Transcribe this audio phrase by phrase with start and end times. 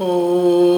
[0.00, 0.77] Oh.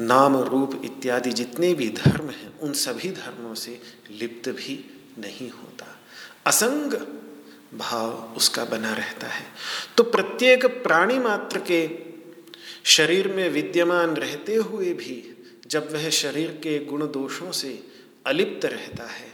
[0.00, 3.80] नाम, रूप इत्यादि जितने भी धर्म हैं, उन सभी धर्मों से
[4.10, 4.84] लिप्त भी
[5.18, 6.00] नहीं होता।
[6.46, 6.92] असंग
[7.78, 9.46] भाव उसका बना रहता है।
[9.96, 11.88] तो प्रत्येक प्राणी मात्र के
[12.84, 15.34] शरीर में विद्यमान रहते हुए भी
[15.66, 17.88] जब वह शरीर के गुण दोषों से
[18.26, 19.32] अलिप्त रहता है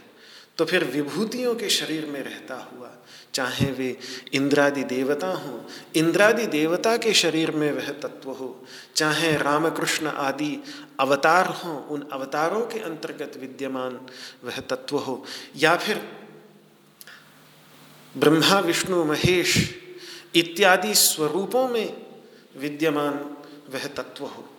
[0.57, 2.94] तो फिर विभूतियों के शरीर में रहता हुआ
[3.35, 3.97] चाहे वे
[4.33, 5.59] इंद्रादि देवता हों,
[5.95, 8.65] इंद्रादि देवता के शरीर में वह तत्व हो,
[8.95, 10.57] चाहे रामकृष्ण आदि
[10.99, 13.99] अवतार हों, उन अवतारों के अंतर्गत विद्यमान
[14.43, 16.01] वह तत्व हो। या फिर
[18.17, 19.75] ब्रह्मा, विष्णु, महेश
[20.35, 22.05] इत्यादि स्वरूपों में
[22.57, 23.13] विद्यमान
[23.73, 24.49] वह तत्व हो।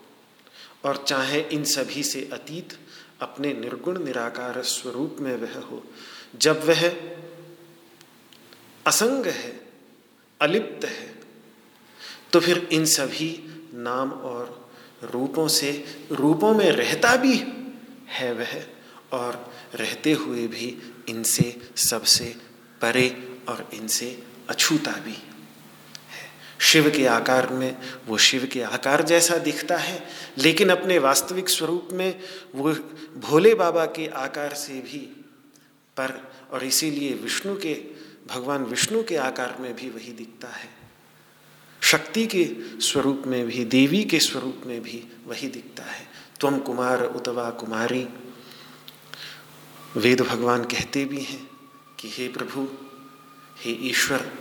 [0.85, 2.79] और चाहे इन सभी से अतीत
[3.21, 5.83] अपने निर्गुण निराकार स्वरूप में वह हो,
[6.37, 6.91] जब वह
[8.87, 9.61] असंग है,
[10.41, 11.15] अलिप्त है।
[12.33, 13.31] तो फिर इन सभी
[13.75, 14.71] नाम और
[15.05, 17.37] रूपों से, रूपों में रहता भी
[18.09, 18.55] है वह
[19.13, 20.77] और रहते हुए भी
[21.09, 22.35] इनसे सबसे
[22.81, 23.09] परे
[23.49, 25.35] और इनसे अछूता भी है।
[26.61, 30.03] शिव के आकार में वो शिव के आकार जैसा दिखता है,
[30.39, 32.21] लेकिन अपने वास्तविक स्वरूप में
[32.55, 32.73] वो
[33.19, 34.99] भोले बाबा के आकार से भी
[35.97, 37.75] पर और इसीलिए विष्णु के
[38.27, 40.69] भगवान विष्णु के आकार में भी वही दिखता है।
[41.81, 46.09] शक्ति के स्वरूप में भी, देवी के स्वरूप में भी वही दिखता है।
[46.41, 48.09] तुम कुमार उतवा कुमारी।
[49.97, 51.51] वेद भगवान कहते भी हैं
[52.01, 52.69] कि हे प्रभु,
[53.61, 54.33] हे ईश्वर,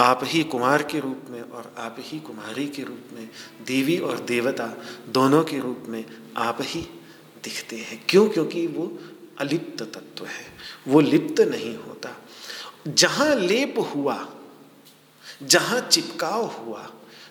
[0.00, 3.30] आप ही कुमार के रूप में और आप ही कुमारी के रूप में,
[3.66, 4.66] देवी और देवता
[5.08, 6.04] दोनों के रूप में
[6.36, 6.82] आप ही
[7.44, 8.28] दिखते हैं। क्यों?
[8.28, 8.98] क्योंकि वो
[9.38, 10.54] अलिप्त तत्व है।
[10.88, 12.23] वो लिप्त नहीं होता।
[12.88, 14.16] जहाँ लेप हुआ,
[15.42, 16.88] जहाँ चिपकाव हुआ,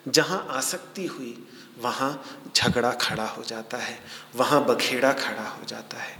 [0.08, 1.38] जहाँ आसक्ति हुई,
[1.82, 2.24] वहाँ
[2.56, 3.98] झगड़ा खड़ा हो जाता है,
[4.36, 6.18] वहाँ बखेड़ा खड़ा हो जाता है।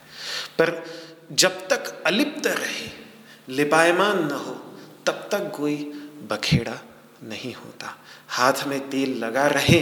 [0.60, 0.84] पर
[1.32, 2.90] जब तक अलिप्त रहे,
[3.50, 4.54] लिपायमान न हो,
[5.06, 5.76] तब तक कोई
[6.32, 6.80] बखेड़ा
[7.24, 7.96] नहीं होता।
[8.28, 9.82] हाथ में तेल लगा रहे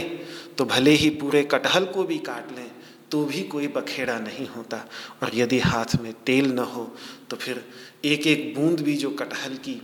[0.58, 2.70] तो भले ही पूरे कटहल को भी काट लें
[3.10, 4.76] तो भी कोई बखेड़ा नहीं होता।
[5.22, 6.84] और यदि हाथ में तेल न हो
[7.30, 7.64] तो फिर
[8.04, 9.74] एक एक बूंद भी जो कटहल की,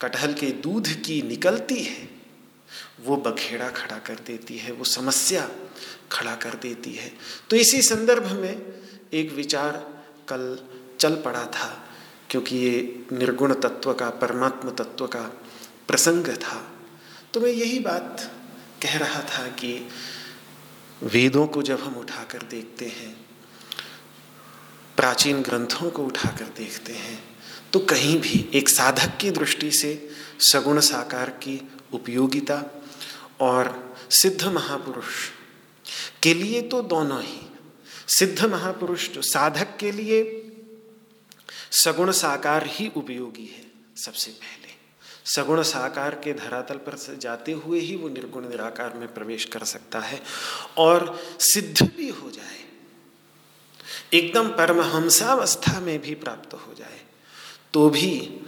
[0.00, 2.08] कटहल के दूध की निकलती है,
[3.00, 5.50] वो बखेड़ा खड़ा कर देती है, वो समस्या
[6.12, 7.12] खड़ा कर देती है।
[7.50, 8.62] तो इसी संदर्भ में
[9.12, 9.94] एक विचार
[10.28, 10.58] कल
[11.00, 11.88] चल पड़ा था,
[12.30, 15.22] क्योंकि ये निर्गुण तत्व का, परमात्म तत्व का
[15.88, 16.72] प्रसंग था।
[17.34, 18.30] तो मैं यही बात
[18.82, 19.88] कह रहा था कि
[21.02, 23.16] वेदों को जब हम उठाकर देखते हैं,
[24.96, 27.33] प्राचीन ग्रंथों को उठाकर देखते हैं
[27.74, 30.10] तो कहीं भी एक साधक की दृष्टि से
[30.40, 32.62] सगुण साकार की उपयोगिता
[33.40, 35.28] और सिद्ध महापुरुष
[36.22, 37.40] के लिए तो दोनों ही।
[38.08, 40.22] सिद्ध महापुरुष जो साधक के लिए
[41.84, 43.64] सगुण साकार ही उपयोगी है
[43.96, 44.72] सबसे पहले।
[45.24, 49.64] सगुण साकार के धरातल पर से जाते हुए ही वो निर्गुण निराकार में प्रवेश कर
[49.64, 50.22] सकता है
[50.78, 52.62] और सिद्ध भी हो जाए।
[54.14, 57.03] एकदम परमहंसावस्था में भी प्राप्त हो जाए।
[57.74, 58.40] तो भी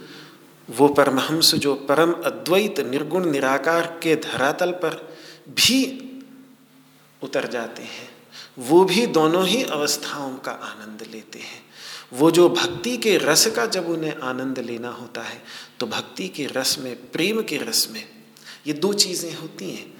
[0.69, 4.95] वो परमहंस जो परम अद्वैत, निर्गुण, निराकार के धरातल पर
[5.49, 5.79] भी
[7.21, 8.09] उतर जाते हैं।
[8.59, 11.61] वो भी दोनों ही अवस्थाओं का आनंद लेते हैं।
[12.13, 15.41] वो जो भक्ति के रस का जब उन्हें आनंद लेना होता है
[15.79, 18.03] तो भक्ति के रस में, प्रेम के रस में
[18.67, 19.93] ये दो चीज़ें होती हैं।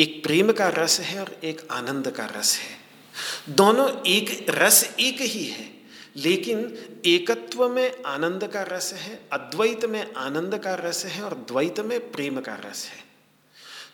[0.00, 5.20] एक प्रेम का रस है और एक आनंद का रस है। दोनों एक, रस एक
[5.20, 5.81] ही है।
[6.16, 6.58] लेकिन
[7.06, 11.98] एकत्व में आनंद का रस है, अद्वैत में आनंद का रस है और द्वैत में
[12.12, 13.00] प्रेम का रस है।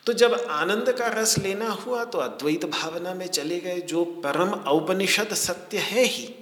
[0.07, 4.51] तो जब आनंद का रस लेना हुआ तो अद्वैत भावना में चले गए, जो परम
[4.51, 6.35] औपनिषद सत्य है ही।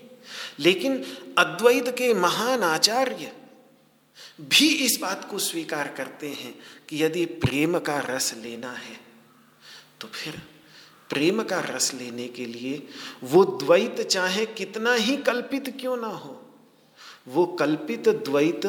[0.61, 1.03] लेकिन
[1.39, 3.33] अद्वैत के महान आचार्य
[4.41, 6.55] भी इस बात को स्वीकार करते हैं
[6.89, 8.99] कि यदि प्रेम का रस लेना है
[10.01, 10.41] तो फिर
[11.11, 12.83] प्रेम का रस लेने के लिए
[13.23, 16.41] वो द्वैत चाहे कितना ही कल्पित क्यों ना हो,
[17.29, 18.67] वो कल्पित द्वैत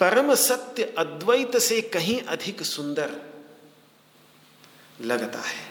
[0.00, 3.10] परम सत्य अद्वैत से कहीं अधिक सुंदर
[5.00, 5.70] लगता है।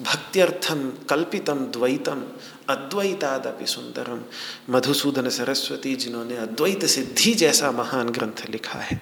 [0.00, 2.22] भक्त्यर्थम कल्पितम द्वैतम
[2.68, 4.24] अद्वैतादपि सुंदरम
[4.70, 9.00] मधुसूदन सरस्वती जिन्होंने अद्वैत सिद्धि जैसा महान ग्रंथ लिखा है,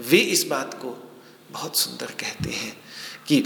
[0.00, 0.96] वे इस बात को
[1.50, 2.72] बहुत सुंदर कहते हैं
[3.26, 3.40] कि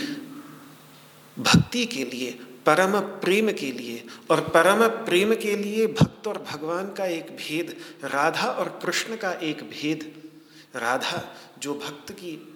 [1.39, 2.31] भक्ति के लिए,
[2.67, 7.77] परम प्रेम के लिए, और परम प्रेम के लिए भक्त और भगवान का एक भेद,
[8.05, 10.23] राधा और कृष्ण का एक भेद।
[10.77, 12.49] राधा, जो भक्त की,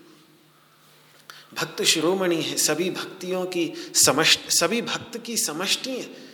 [1.54, 6.26] भक्त शिरोमणि है, सभी भक्तियों की समष्ट, सभी भक्त की समष्टि है।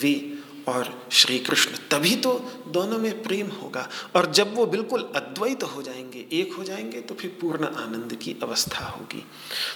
[0.00, 0.33] वे
[0.68, 2.32] और श्री कृष्ण, तभी तो
[2.68, 7.00] दोनों में प्रेम होगा। और जब वो बिल्कुल अद्वैत तो हो जाएँगे, एक हो जाएँगे
[7.00, 9.24] तो फिर पूर्ण आनंद की अवस्था होगी।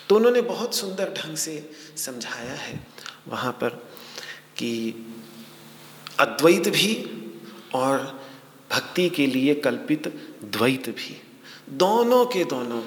[0.09, 2.87] तो उन्होंने बहुत सुंदर ढंग से समझाया है
[3.29, 3.69] वहाँ पर
[4.57, 4.95] कि
[6.21, 6.95] अद्वैत भी
[7.75, 7.99] और
[8.73, 10.09] भक्ति के लिए कल्पित
[10.45, 11.21] द्वैत भी,
[11.69, 12.81] दोनों के दोनों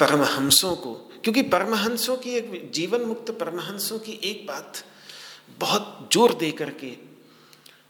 [0.00, 4.84] परमहंसों को, क्योंकि परमहंसों की एक जीवन मुक्त परमहंसों की एक बात
[5.58, 6.96] बहुत ज़ोर दे करके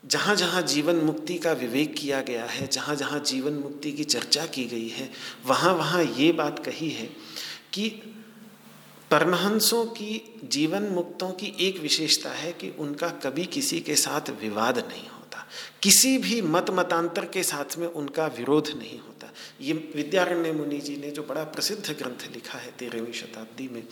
[0.07, 4.47] जहाँ जहाँ जीवन मुक्ति का विवेक किया गया है, जहाँ जहाँ जीवन मुक्ति की चर्चा
[4.47, 5.11] की गई है,
[5.47, 7.07] वहाँ वहाँ ये बात कही है
[7.73, 7.89] कि
[9.11, 14.79] परमहंसों की जीवन मुक्तों की एक विशेषता है कि उनका कभी किसी के साथ विवाद
[14.79, 15.47] नहीं होता।
[15.83, 19.10] किसी भी मत मतांतर के साथ में उनका विरोध नहीं होता।
[19.61, 23.83] ये विद्यारण्य मुनि जी ने जो बड़ा प्रसिद्ध ग्रंथ लिखा है तेरहवीं शताब्दी में,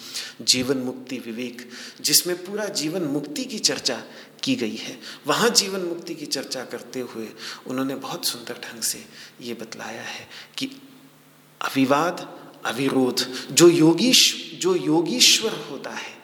[0.42, 1.70] जीवन मुक्ति विवेक,
[2.00, 4.04] जिसमें पूरा जीवन मुक्ति की चर्चा
[4.42, 7.28] की गई है। वहाँ जीवन मुक्ति की चर्चा करते हुए
[7.66, 9.04] उन्होंने बहुत सुंदर ढंग से
[9.40, 10.66] ये बतलाया है कि
[11.60, 13.20] अविवाद, अविरोध,
[13.50, 16.18] जो योगीश, जो योगीश्वर होता है,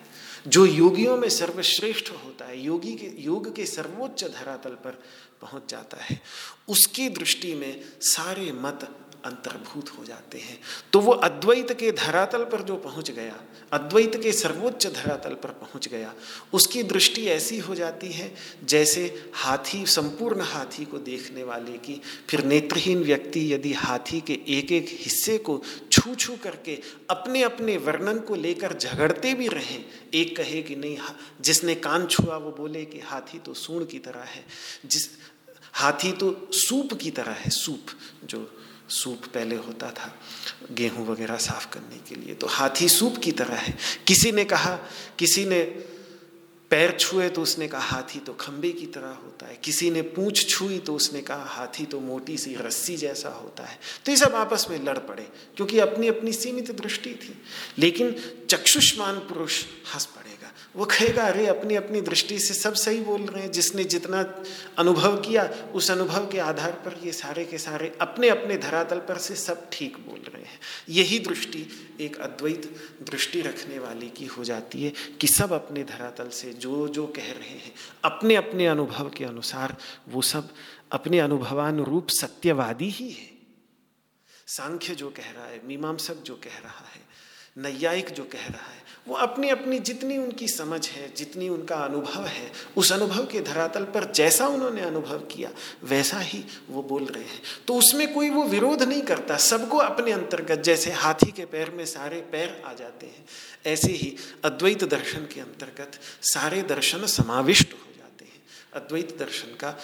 [0.49, 4.91] जो योगियों में सर्वश्रेष्ठ होता है, योगी के, योग के सर्वोच्च धरातल पर
[5.41, 6.21] पहुँच जाता है,
[6.69, 10.59] उसकी दृष्टि में सारे मत अंतर्भूत हो जाते हैं।
[10.93, 13.39] तो वो अद्वैत के धरातल पर जो पहुँच गया,
[13.73, 16.13] अद्वैत के सर्वोच्च धरातल पर पहुँच गया,
[16.53, 18.33] उसकी दृष्टि ऐसी हो जाती है
[18.65, 19.05] जैसे
[19.35, 22.01] हाथी, संपूर्ण हाथी को देखने वाले की।
[22.31, 25.61] फिर नेत्रहीन व्यक्ति यदि हाथी के एक एक हिस्से को
[25.93, 26.79] छू छू करके
[27.11, 30.99] अपने अपने वर्णन को लेकर झगड़ते भी रहें, एक कहे कि नहीं
[31.41, 34.45] जिसने कान छुआ वो बोले कि हाथी तो सूण की तरह है,
[34.87, 35.09] जिस,
[35.75, 37.87] हाथी तो सूप की तरह है, सूप,
[38.25, 38.39] जो
[38.95, 40.15] सूप पहले होता था
[40.73, 44.79] गेहूँ वगैरह साफ़ करने के लिए। तो हाथी सूप की तरह है। किसी ने कहा,
[45.19, 45.63] किसी ने
[46.71, 50.49] पैर छुए तो उसने कहा, हाथी तो खंबे की तरह होता है। किसी ने पूछ
[50.49, 54.35] छुई तो उसने कहा, हाथी तो मोटी सी रस्सी जैसा होता है। तो ये सब
[54.35, 57.43] आपस में लड़ पड़े, क्योंकि अपनी अपनी सीमित दृष्टि थी।
[57.79, 58.17] लेकिन
[58.51, 60.24] चक्षुष्मान पुरुष हंस पड़े।
[60.77, 64.23] वो कहेगा, अरे अपनी अपनी दृष्टि से सब सही बोल रहे हैं। जिसने जितना
[64.79, 69.19] अनुभव किया, उस अनुभव के आधार पर ये सारे के सारे अपने अपने धरातल पर
[69.19, 71.67] से सब ठीक बोल रहे हैं। यही दृष्टि,
[72.01, 72.67] एक अद्वैत
[73.11, 77.33] दृष्टि रखने वाले की हो जाती है कि सब अपने धरातल से जो जो कह
[77.33, 79.77] रहे हैं अपने अपने अनुभव के अनुसार
[80.09, 80.49] वो सब
[80.93, 83.31] अपने अनुभवानुरूप सत्यवादी ही है।
[84.47, 87.03] सांख्य जो कह रहा है, मीमांसक जो कह रहा है,
[87.59, 92.27] नैयायिक जो कह रहा है वो अपनी अपनी जितनी उनकी समझ है, जितनी उनका अनुभव
[92.27, 95.51] है, उस अनुभव के धरातल पर जैसा उन्होंने अनुभव किया,
[95.85, 100.13] वैसा ही वो बोल रहे हैं। तो उसमें कोई वो विरोध नहीं करता, सबको अपने
[100.13, 103.25] अंतर्गत जैसे हाथी के पैर में सारे पैर आ जाते हैं,
[103.67, 108.43] ऐसे ही अद्वैत दर्शन के अंतर्गत सारे दर्शन समाविष्ट हो जाते हैं।
[108.75, 109.77] अद्वैत दर्शन का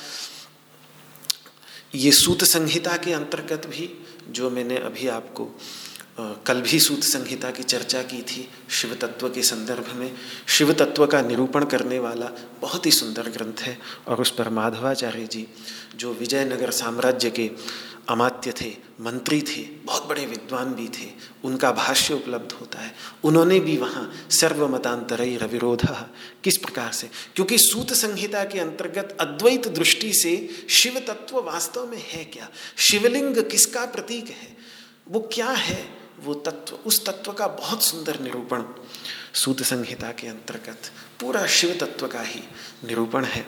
[1.94, 3.90] ये सूत संहिता के अंतर्गत भी,
[4.28, 5.48] जो मैंने अभी आपको
[6.19, 10.12] कल भी सूत संहिता की चर्चा की थी शिव तत्व के संदर्भ में।
[10.49, 15.26] शिव तत्व का निरूपण करने वाला बहुत ही सुंदर ग्रंथ है और उस पर माधवाचार्य
[15.26, 15.47] जी,
[15.97, 17.50] जो विजयनगर साम्राज्य के
[18.09, 21.11] अमात्य थे, मंत्री थे, बहुत बड़े विद्वान भी थे,
[21.45, 25.87] उनका भाष्य उपलब्ध होता है। उन्होंने भी वहाँ सर्वमतांतर रविरोध
[26.45, 32.02] किस प्रकार से, क्योंकि सूत संहिता के अंतर्गत अद्वैत दृष्टि से शिव तत्व वास्तव में
[32.09, 32.49] है क्या?
[32.76, 34.57] शिवलिंग किसका प्रतीक है?
[35.09, 36.00] वो क्या है?
[36.24, 38.64] वो तत्व, उस तत्व का बहुत सुंदर निरूपण
[39.34, 42.42] सूत संहिता के अंतर्गत, पूरा शिव तत्व का ही
[42.84, 43.46] निरूपण है।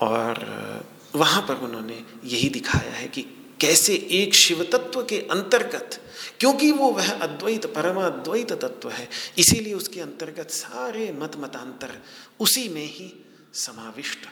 [0.00, 0.84] और
[1.14, 3.22] वहाँ पर उन्होंने यही दिखाया है कि
[3.60, 6.00] कैसे एक शिव तत्व के अंतर्गत,
[6.40, 9.08] क्योंकि वो वह अद्वैत, परमाद्वैत तत्व है,
[9.38, 11.98] इसीलिए उसके अंतर्गत सारे मत मतांतर
[12.40, 13.12] उसी में ही
[13.54, 14.26] समाविष्ट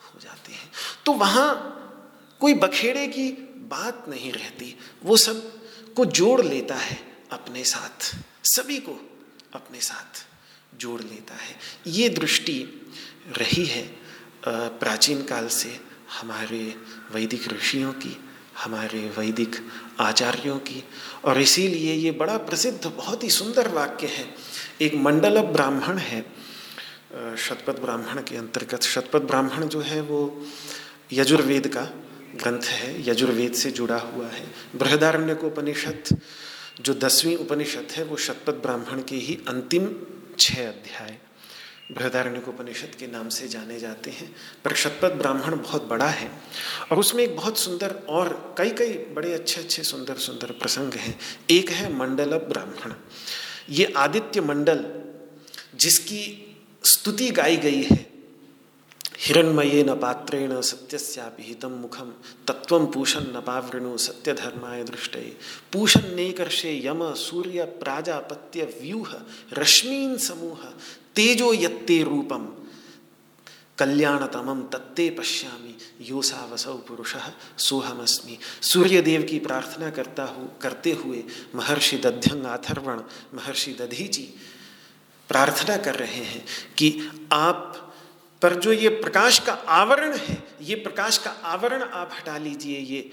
[0.00, 0.70] हो जाते हैं।
[1.06, 1.76] तो वहाँ
[2.40, 3.30] कोई बखेड़े की
[3.70, 5.59] बात नहीं रहती, वो सब
[5.96, 6.98] को जोड़ लेता है
[7.32, 8.16] अपने साथ।
[8.46, 8.98] सभी को
[9.54, 10.26] अपने साथ
[10.78, 11.56] जोड़ लेता है।
[11.86, 12.58] ये दृष्टि
[13.38, 13.82] रही है
[14.46, 15.78] प्राचीन काल से
[16.20, 16.62] हमारे
[17.12, 18.16] वैदिक ऋषियों की,
[18.58, 19.56] हमारे वैदिक
[20.00, 20.82] आचार्यों की।
[21.24, 24.26] और इसीलिए ये बड़ा प्रसिद्ध, बहुत ही सुंदर वाक्य है।
[24.80, 26.20] एक मंडल ब्राह्मण है
[27.38, 30.20] शतपथ ब्राह्मण के अंतर्गत। शतपथ ब्राह्मण जो है वो
[31.12, 31.84] यजुर्वेद का
[32.36, 34.46] ग्रंथ है, यजुर्वेद से जुड़ा हुआ है।
[34.76, 36.20] बृहदारण्य को उपनिषद,
[36.80, 39.96] जो दसवीं उपनिषद है, वो शतपथ ब्राह्मण के ही अंतिम
[40.38, 41.18] छह अध्याय
[41.92, 46.30] बृहदारण्य उपनिषद के नाम से जाने जाते हैं। पर शतपथ ब्राह्मण बहुत बड़ा है
[46.92, 51.18] और उसमें एक बहुत सुंदर और कई कई बड़े अच्छे अच्छे सुंदर सुंदर प्रसंग हैं।
[51.50, 52.94] एक है मंडल ब्राह्मण।
[53.70, 54.86] ये आदित्य मंडल
[55.74, 56.46] जिसकी
[56.84, 58.09] स्तुति गाई गई है
[59.20, 62.10] हिरण्मयेन पात्रेण सत्यस्यापिहितं मुखम
[62.48, 65.36] तत्व पूषण न पावृणु सत्यधर्माय दृष्टे।
[65.72, 69.14] पूषन्नेकर्षे यम, सूर्य, प्राजापत्य, व्यूह,
[69.52, 70.64] रश्मीन समूह,
[71.16, 72.48] तेजो यत्ते रूपम
[73.78, 77.16] कल्याणतमम तत्ते पश्यामी, योसावसौ पुरुष
[77.58, 81.24] सोहमस्मि सूर्यदेव की प्रार्थना करता हूँ, करते हुए
[81.54, 83.00] महर्षि दध्यंग आथर्वण,
[83.34, 84.28] महर्षि दधीची
[85.28, 86.46] प्रार्थना कर रहे हैं
[86.76, 87.86] कि आप
[88.42, 93.10] पर जो ये प्रकाश का आवरण है, ये प्रकाश का आवरण आप हटा लीजिए ये,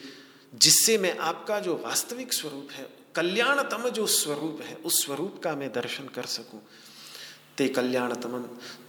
[0.56, 5.72] जिससे मैं आपका जो वास्तविक स्वरूप है, कल्याणतम जो स्वरूप है, उस स्वरूप का मैं
[5.72, 6.62] दर्शन कर सकूँ।
[7.58, 8.38] ते कल्याणतम,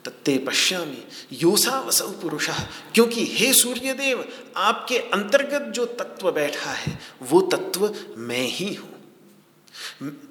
[0.04, 2.49] तत्ते पश्यामी, योसा वसव पुरुष,
[2.95, 4.25] क्योंकि हे सूर्यदेव,
[4.57, 8.98] आपके अंतर्गत जो तत्व बैठा है, वो तत्व मैं ही हूँ।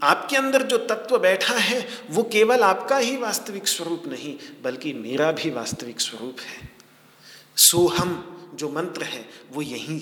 [0.04, 5.32] आपके अंदर जो तत्व बैठा है, वो केवल आपका ही वास्तविक स्वरूप नहीं, बल्कि मेरा
[5.32, 6.70] भी वास्तविक स्वरूप है।
[7.58, 9.98] सोहम जो मंत्र है, वो यही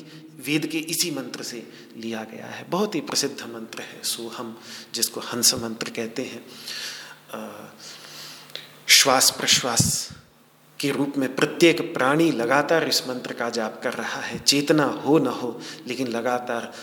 [0.46, 4.58] वेद के इसी मंत्र से लिया गया है। बहुत ही प्रसिद्ध मंत्र है सोहम,
[4.94, 6.46] जिसको हंस मंत्र कहते हैं।
[8.88, 10.10] श्वास प्रश्वास
[10.80, 15.18] के रूप में प्रत्येक प्राणी लगातार इस मंत्र का जाप कर रहा है। चेतना हो
[15.18, 16.74] न हो, लेकिन लगातार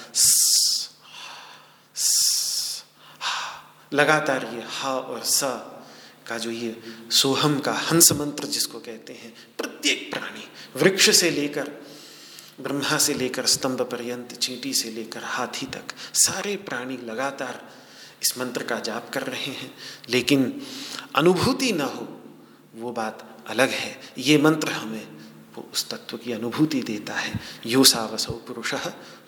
[3.93, 5.41] लगातार ये हा और स
[6.27, 11.71] का जो ये सोहम का हंस मंत्र जिसको कहते हैं, प्रत्येक प्राणी वृक्ष से लेकर,
[12.61, 15.83] ब्रह्मा से लेकर स्तंभ पर्यंत, चींटी से लेकर हाथी तक,
[16.15, 17.71] सारे प्राणी लगातार
[18.23, 19.75] इस मंत्र का जाप कर रहे हैं।
[20.11, 20.63] लेकिन
[21.15, 22.21] अनुभूति न हो,
[22.77, 25.07] वो बात अलग है। ये मंत्र हमें
[25.57, 28.75] वो उस तत्व की अनुभूति देता है। यो सावसौ पुरुष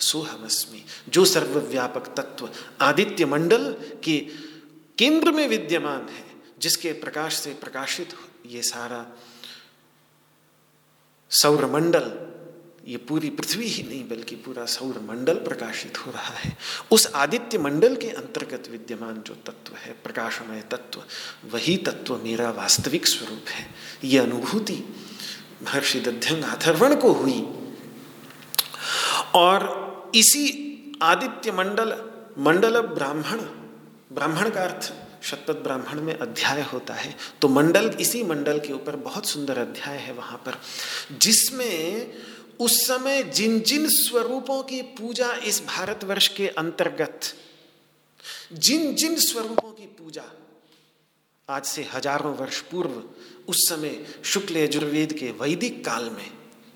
[0.01, 4.54] सोहमस्मी। जो सर्वव्यापक तत्व, आदित्य मंडल के
[4.99, 6.25] केंद्र में विद्यमान है,
[6.59, 8.09] जिसके प्रकाश से प्रकाशित
[8.47, 9.07] ये सारा
[11.31, 12.35] सौरमंडल,
[12.91, 16.57] ये पूरी पृथ्वी ही नहीं, बल्कि पूरा सौर मंडल प्रकाशित हो रहा है।
[16.91, 21.05] उस आदित्य मंडल के अंतर्गत विद्यमान जो तत्व है, प्रकाशमय तत्व,
[21.45, 23.71] वही तत्व मेरा वास्तविक स्वरूप है।
[24.05, 24.85] ये अनुभूति
[25.63, 27.49] महर्षि दध्यंग अथर्वण को हुई।
[29.35, 30.45] और इसी
[31.03, 33.64] आदित्य मंडल मंडल ब्राह्मण
[34.15, 34.93] ब्राह्मण का अर्थ
[35.23, 39.97] शतपथ ब्राह्मण में अध्याय होता है। तो मंडल, इसी मंडल के ऊपर बहुत सुंदर अध्याय
[39.99, 40.59] है वहाँ पर,
[41.13, 42.13] जिसमें
[42.61, 47.35] उस समय जिन जिन स्वरूपों की पूजा इस भारतवर्ष के अंतर्गत
[48.55, 50.23] जिन जिन स्वरूपों की पूजा
[51.49, 53.03] आज से हज़ारों वर्ष पूर्व
[53.49, 56.31] उस समय शुक्ल यजुर्वेद के वैदिक काल में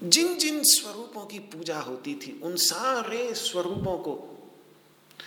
[0.04, 4.14] जिन जिन स्वरूपों की पूजा होती थी, उन सारे स्वरूपों को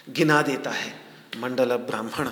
[0.10, 0.94] गिना देता है।
[1.38, 2.32] मंडल ब्राह्मण।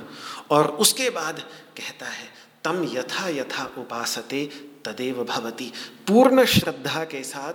[0.51, 1.39] और उसके बाद
[1.77, 2.33] कहता है,
[2.63, 4.45] तम यथा यथा उपासते
[4.85, 5.65] तदेव भवती।
[6.07, 7.53] पूर्ण श्रद्धा के साथ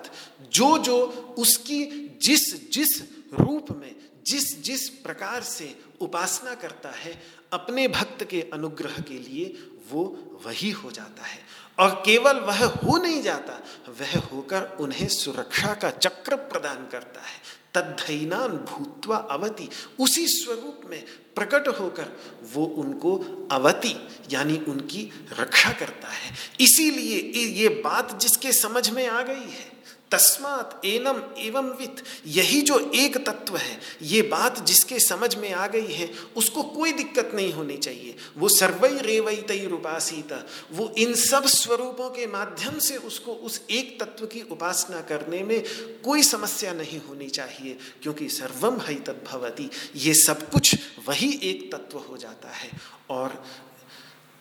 [0.53, 1.03] जो जो
[1.39, 1.85] उसकी
[2.23, 3.03] जिस जिस
[3.41, 9.71] रूप में, जिस जिस प्रकार से उपासना करता है, अपने भक्त के अनुग्रह के लिए
[9.91, 10.05] वो
[10.47, 11.39] वही हो जाता है।
[11.79, 13.53] और केवल वह हो नहीं जाता,
[13.89, 19.69] वह होकर उन्हें सुरक्षा का चक्र प्रदान करता है। तद्धनान भूतवा अवति।
[20.01, 22.07] उसी स्वरूप में प्रकट होकर
[22.53, 23.17] वो उनको
[23.53, 23.95] अवति,
[24.31, 25.11] यानी उनकी
[25.41, 29.73] रक्षा करता है। इसीलिए ये बात जिसके समझ में आ गई है
[30.15, 35.67] तस्मात एनम एवं वित। यही जो एक तत्व है, ये बात जिसके समझ में आ
[35.67, 40.33] गई है, उसको कोई दिक्कत नहीं होनी चाहिए। वो सर्वई रेवई तई रूपासीत
[40.73, 45.63] वो इन सब स्वरूपों के माध्यम से उसको उस एक तत्व की उपासना करने में
[46.05, 50.75] कोई समस्या नहीं होनी चाहिए, क्योंकि सर्वम हई तद्भवती ये सब कुछ
[51.09, 52.71] वही एक तत्व हो जाता है।
[53.11, 53.43] और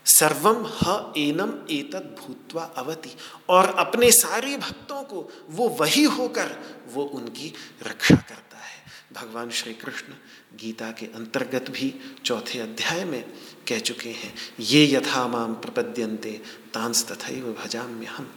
[0.06, 3.16] सर्वम ह एनम एतद भूतवा अवति।
[3.50, 6.56] और अपने सारे भक्तों को वो वही होकर
[6.94, 8.82] वो उनकी रक्षा करता है।
[9.14, 10.14] भगवान श्री कृष्ण
[10.58, 11.94] गीता के अंतर्गत भी
[12.26, 13.24] चौथे अध्याय में
[13.68, 16.32] कह चुके हैं, ये यथा माम प्रपद्यंते
[16.74, 18.32] तांस तथा भजाम्य हम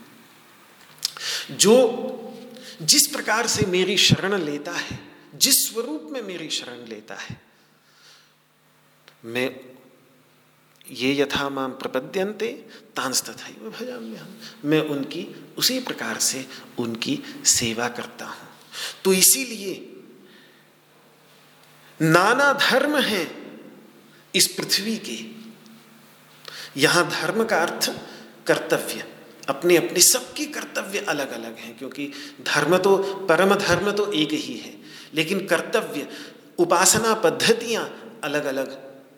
[1.53, 1.75] जो
[2.83, 4.99] जिस प्रकार से मेरी शरण लेता है,
[5.35, 7.41] जिस स्वरूप में मेरी शरण लेता है,
[9.25, 9.49] मैं
[10.91, 12.47] ये यथा माम प्रपद्यंते
[12.97, 15.27] तांस तथा भजाम्य हम मैं उनकी
[15.59, 16.47] उसी प्रकार से
[16.79, 18.49] उनकी सेवा करता हूँ।
[19.05, 19.75] तो इसीलिए
[22.01, 23.27] नाना धर्म हैं
[24.35, 25.19] इस पृथ्वी के।
[26.81, 27.91] यहाँ धर्म का अर्थ
[28.47, 29.05] कर्तव्य।
[29.49, 32.97] अपने अपने सबके कर्तव्य अलग अलग हैं, क्योंकि धर्म तो
[33.27, 34.75] परम धर्म तो एक ही है।
[35.15, 36.09] लेकिन कर्तव्य,
[36.59, 37.85] उपासना पद्धतियाँ
[38.25, 38.71] अलग अलग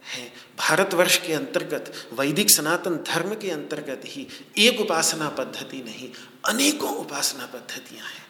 [0.04, 4.26] हैं। भारतवर्ष के अंतर्गत, वैदिक सनातन धर्म के अंतर्गत ही
[4.58, 6.10] एक उपासना पद्धति नहीं,
[6.46, 8.26] अनेकों उपासना पद्धतियाँ हैं।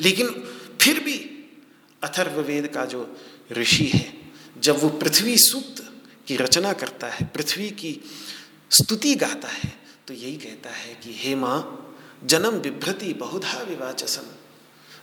[0.00, 0.28] लेकिन
[0.80, 1.18] फिर भी
[2.02, 3.16] अथर्ववेद का जो
[3.52, 4.12] ऋषि है,
[4.58, 5.92] जब वो पृथ्वी सूक्त
[6.26, 8.00] की रचना करता है, पृथ्वी की
[8.70, 9.72] स्तुति गाता है
[10.06, 14.26] तो यही कहता है कि, हे माँ, जन्म बिभ्रति बहुधा विवाचसम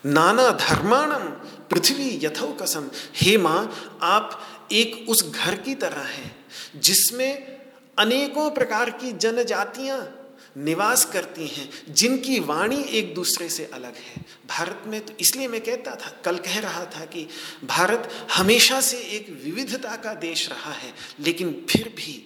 [0.06, 1.30] नाना धर्माणम
[1.70, 6.37] पृथ्वी यथोकसम हे माँ, आप एक उस घर की तरह हैं
[6.76, 7.60] जिसमें
[7.98, 10.14] अनेकों प्रकार की जनजातियाँ
[10.58, 15.62] निवास करती हैं, जिनकी वाणी एक दूसरे से अलग है। भारत में तो इसलिए मैं
[15.62, 17.28] कहता था, कल कह रहा था कि
[17.66, 22.24] भारत हमेशा से एक विविधता का देश रहा है, लेकिन फिर भी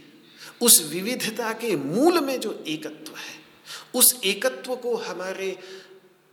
[0.61, 3.39] उस विविधता के मूल में जो एकत्व है,
[3.95, 5.57] उस एकत्व को हमारे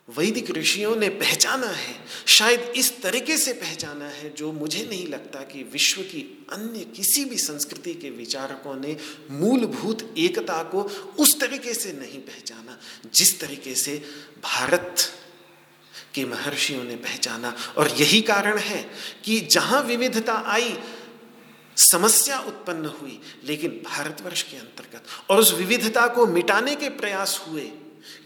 [0.09, 1.95] वैदिक ऋषियों ने पहचाना है,
[2.27, 7.25] शायद इस तरीके से पहचाना है जो मुझे नहीं लगता कि विश्व की अन्य किसी
[7.25, 8.97] भी संस्कृति के विचारकों ने
[9.31, 10.83] मूलभूत एकता को
[11.19, 12.79] उस तरीके से नहीं पहचाना,
[13.15, 13.97] जिस तरीके से
[14.43, 14.95] भारत
[16.15, 18.83] के महर्षियों ने पहचाना। और यही कारण है
[19.25, 20.77] कि जहाँ विविधता आई,
[21.77, 27.71] समस्या उत्पन्न हुई, लेकिन भारतवर्ष के अंतर्गत और उस विविधता को मिटाने के प्रयास हुए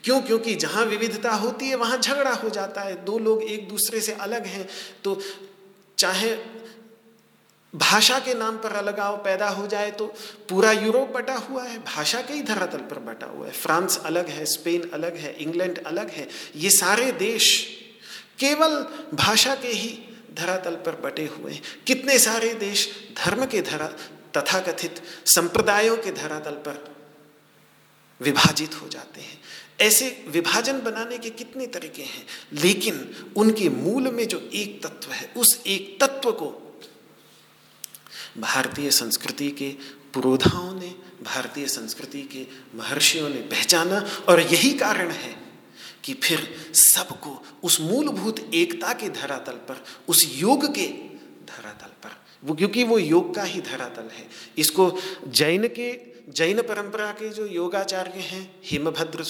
[0.04, 0.20] क्यों?
[0.22, 4.12] क्योंकि जहाँ विविधता होती है, वहाँ झगड़ा हो जाता है। दो लोग एक दूसरे से
[4.20, 4.68] अलग हैं
[5.04, 5.20] तो
[5.98, 6.36] चाहे
[7.72, 10.06] भाषा के नाम पर अलगाव पैदा हो जाए तो
[10.48, 14.28] पूरा यूरोप बटा हुआ है, भाषा के ही धरातल पर बटा हुआ है। फ्रांस अलग
[14.28, 17.46] है, स्पेन अलग है, इंग्लैंड अलग है। ये सारे देश
[18.38, 18.76] केवल
[19.14, 19.98] भाषा के ही
[20.34, 23.86] धरातल पर बटे हुए हैं। कितने सारे देश धर्म के धरा,
[24.36, 26.84] तथाकथित संप्रदायों के धरातल पर
[28.20, 29.40] विभाजित हो जाते हैं।
[29.80, 35.32] ऐसे विभाजन बनाने के कितने तरीके हैं, लेकिन उनके मूल में जो एक तत्व है,
[35.36, 36.78] उस एक तत्व को
[38.38, 39.68] भारतीय संस्कृति के
[40.14, 45.36] पुरोधाओं ने, भारतीय संस्कृति के महर्षियों ने पहचाना, और यही कारण है
[46.04, 50.86] कि फिर सबको उस मूलभूत एकता के धरातल पर, उस योग के
[51.46, 52.10] धरातल पर,
[52.44, 57.46] वो क्योंकि वो योग का ही धरातल है। इसको जैन के जैन परंपरा के जो
[57.46, 59.24] योगाचार्य हैं, हेमभद्र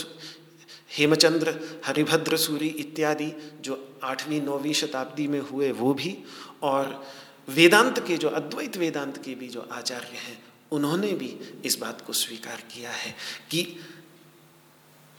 [0.98, 6.18] हेमचंद्र, हरिभद्र सूरी इत्यादि, जो आठवीं, नौवीं शताब्दी में हुए, वो भी,
[6.62, 7.06] और
[7.48, 12.12] वेदांत के जो, अद्वैत वेदांत के भी जो आचार्य हैं, उन्होंने भी इस बात को
[12.12, 13.14] स्वीकार किया है
[13.50, 13.76] कि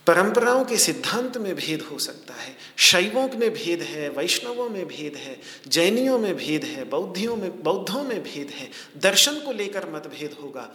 [0.06, 5.16] परंपराओं के सिद्धांत में भेद हो सकता है, शैवों में भेद है, वैष्णवों में भेद
[5.16, 10.36] है, जैनियों में भेद है, बौद्धियों में, बौद्धों में भेद है, दर्शन को लेकर मतभेद
[10.42, 10.74] होगा।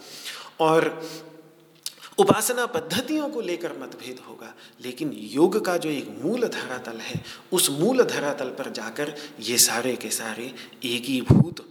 [0.60, 0.88] और
[2.18, 7.70] उपासना पद्धतियों को लेकर मतभेद होगा, लेकिन योग का जो एक मूल धरातल है, उस
[7.70, 10.52] मूल धरातल पर जाकर ये सारे के सारे
[10.84, 11.66] एकीभूत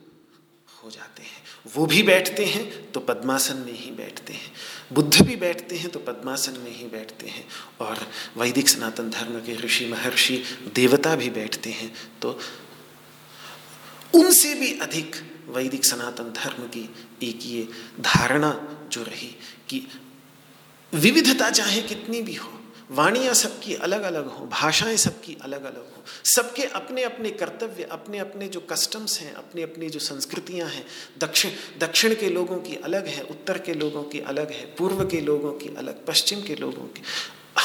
[0.84, 1.38] हो जाते हैं।
[1.76, 4.52] वो भी बैठते हैं तो पद्मासन में ही बैठते हैं।
[4.94, 7.46] बुद्ध भी बैठते हैं तो पद्मासन में ही बैठते हैं।
[7.80, 8.06] और
[8.38, 10.42] वैदिक सनातन धर्म के ऋषि महर्षि
[10.76, 12.38] देवता भी बैठते हैं तो
[14.16, 15.16] उनसे भी अधिक
[15.50, 16.90] वैदिक सनातन धर्म की
[17.24, 17.68] एक ये
[18.02, 18.52] धारणा
[18.90, 19.36] जो रही
[19.70, 19.88] कि
[20.94, 22.52] विविधता चाहे कितनी भी हो,
[22.92, 28.20] वाणियाँ सबकी अलग अलग हो, भाषाएँ सबकी अलग अलग हो, सबके अपने अपने कर्तव्य अपने
[28.20, 30.86] अपने जो कस्टम्स हैं अपनी अपनी जो संस्कृतियाँ हैं,
[31.22, 35.22] दक्षिण दक्षिण के लोगों की अलग है, उत्तर के लोगों की अलग है, पूर्व के
[35.22, 37.02] लोगों की अलग, पश्चिम के लोगों की।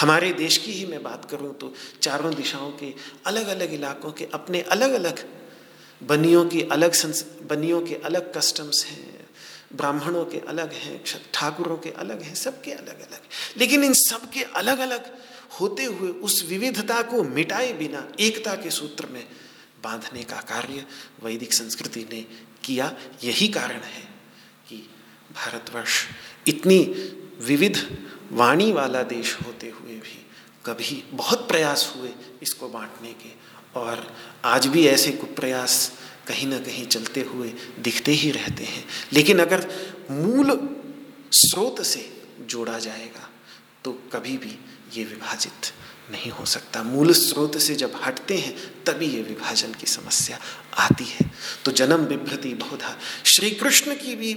[0.01, 2.95] हमारे देश की ही मैं बात करूँ तो चारों दिशाओं के
[3.27, 5.25] अलग अलग इलाकों के अपने अलग अलग
[6.03, 6.93] बनियों की अलग
[7.49, 9.24] बनियों के अलग कस्टम्स हैं
[9.75, 13.21] ब्राह्मणों के अलग हैं ठाकुरों के अलग हैं, सबके अलग अलग।
[13.57, 15.19] लेकिन इन सबके अलग अलग
[15.61, 19.29] होते हुए उस विविधता को मिटाए बिना एकता के सूत्र में
[19.85, 20.87] बांधने का कार्य
[21.23, 22.27] वैदिक संस्कृति ने
[22.65, 24.09] किया। यही कारण है
[24.69, 24.77] कि
[25.33, 26.05] भारतवर्ष
[26.49, 26.79] इतनी
[27.41, 30.27] विविध वाणी वाला देश होते हुए भी
[30.67, 32.11] कभी बहुत प्रयास हुए
[32.43, 33.33] इसको बांटने के।
[33.81, 35.93] और आज भी ऐसे कुप्रयास
[36.29, 37.49] कहीं ना कहीं चलते हुए
[37.81, 39.67] दिखते ही रहते हैं। लेकिन अगर
[40.11, 40.59] मूल
[41.35, 42.11] स्रोत से
[42.41, 43.29] जोड़ा जाएगा
[43.85, 44.59] तो कभी भी
[44.95, 45.73] ये विभाजित
[46.13, 50.39] नहीं हो सकता। मूल स्रोत से जब हटते हैं, तभी ये विभाजन की समस्या
[50.79, 51.31] आती है।
[51.65, 54.33] तो जन्म विभ्रति बहुधा श्री कृष्ण की भी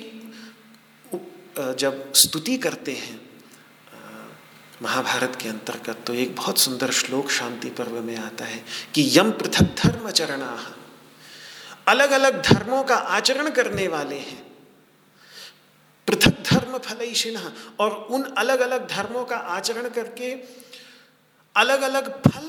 [1.58, 3.20] जब स्तुति करते हैं
[4.82, 9.32] महाभारत के अंतर्गत तो एक बहुत सुंदर श्लोक शांति पर्व में आता है कि यम
[9.32, 10.52] पृथक धर्म चरणा।
[11.88, 14.46] अलग अलग धर्मों का आचरण करने वाले हैं।
[16.08, 17.38] पृथक धर्म फलैशिन
[17.80, 20.32] और उन अलग अलग धर्मों का आचरण करके
[21.56, 22.46] अलग अलग फल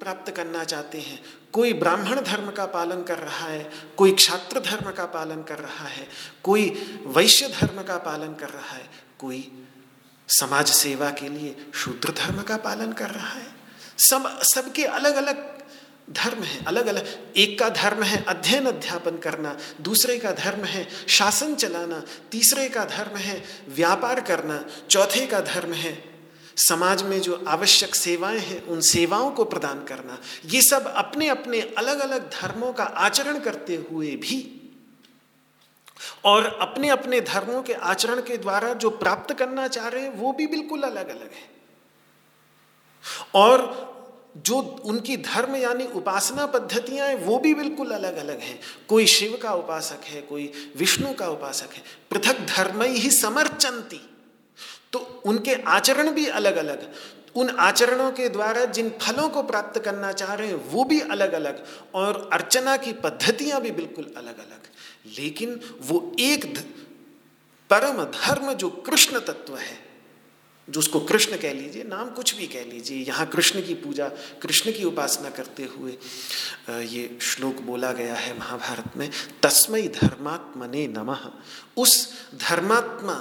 [0.00, 1.18] प्राप्त करना चाहते हैं।
[1.52, 5.86] कोई ब्राह्मण धर्म का पालन कर रहा है, कोई क्षात्र धर्म का पालन कर रहा
[5.86, 6.06] है,
[6.42, 6.68] कोई
[7.06, 9.66] वैश्य धर्म का पालन कर रहा है, कोई
[10.28, 13.46] समाज सेवा के लिए शूद्र धर्म का पालन कर रहा है।
[13.98, 15.51] सब, सबके अलग अलग
[16.12, 20.86] धर्म है अलग अलग एक का धर्म है अध्ययन, अध्यापन करना, दूसरे का धर्म है
[21.08, 26.12] शासन चलाना, तीसरे का धर्म है व्यापार करना, चौथे का धर्म है
[26.58, 31.60] समाज में जो आवश्यक सेवाएँ हैं, उन सेवाओं को प्रदान करना। ये सब अपने अपने
[31.78, 34.58] अलग अलग धर्मों का आचरण करते हुए भी
[36.24, 40.32] और अपने अपने धर्मों के आचरण के द्वारा जो प्राप्त करना चाह रहे हैं, वो
[40.32, 41.50] भी बिल्कुल अलग अलग है।
[43.34, 43.91] और
[44.36, 49.38] जो उनकी धर्म यानी उपासना पद्धतियाँ हैं, वो भी बिल्कुल अलग अलग हैं। कोई शिव
[49.42, 54.00] का उपासक है, कोई विष्णु का उपासक है। पृथक धर्म ही समर्चंती।
[54.92, 56.92] तो उनके आचरण भी अलग अलग
[57.36, 61.32] उन आचरणों के द्वारा जिन फलों को प्राप्त करना चाह रहे हैं, वो भी अलग
[61.32, 61.64] अलग
[61.94, 64.60] और अर्चना की पद्धतियाँ भी बिल्कुल अलग अलग
[65.18, 66.44] लेकिन वो एक
[67.70, 69.91] परम धर्म जो कृष्ण तत्व है
[70.68, 74.08] जो उसको कृष्ण कह लीजिए, नाम कुछ भी कह लीजिए, यहाँ कृष्ण की पूजा,
[74.42, 75.92] कृष्ण की उपासना करते हुए
[76.86, 79.10] ये श्लोक बोला गया है महाभारत में
[79.42, 81.28] तस्मय धर्मात्मने नमः।
[81.76, 82.08] उस
[82.40, 83.14] धर्मात्मा,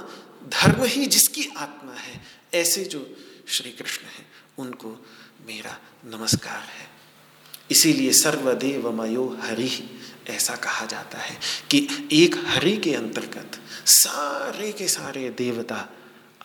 [0.49, 2.21] धर्म ही जिसकी आत्मा है,
[2.53, 3.07] ऐसे जो
[3.47, 4.25] श्री कृष्ण है,
[4.57, 4.89] उनको
[5.47, 6.89] मेरा नमस्कार है।
[7.71, 9.69] इसीलिए सर्वदेव मयो हरि,
[10.29, 11.37] ऐसा कहा जाता है
[11.71, 15.87] कि एक हरि के अंतर्गत सारे के सारे देवता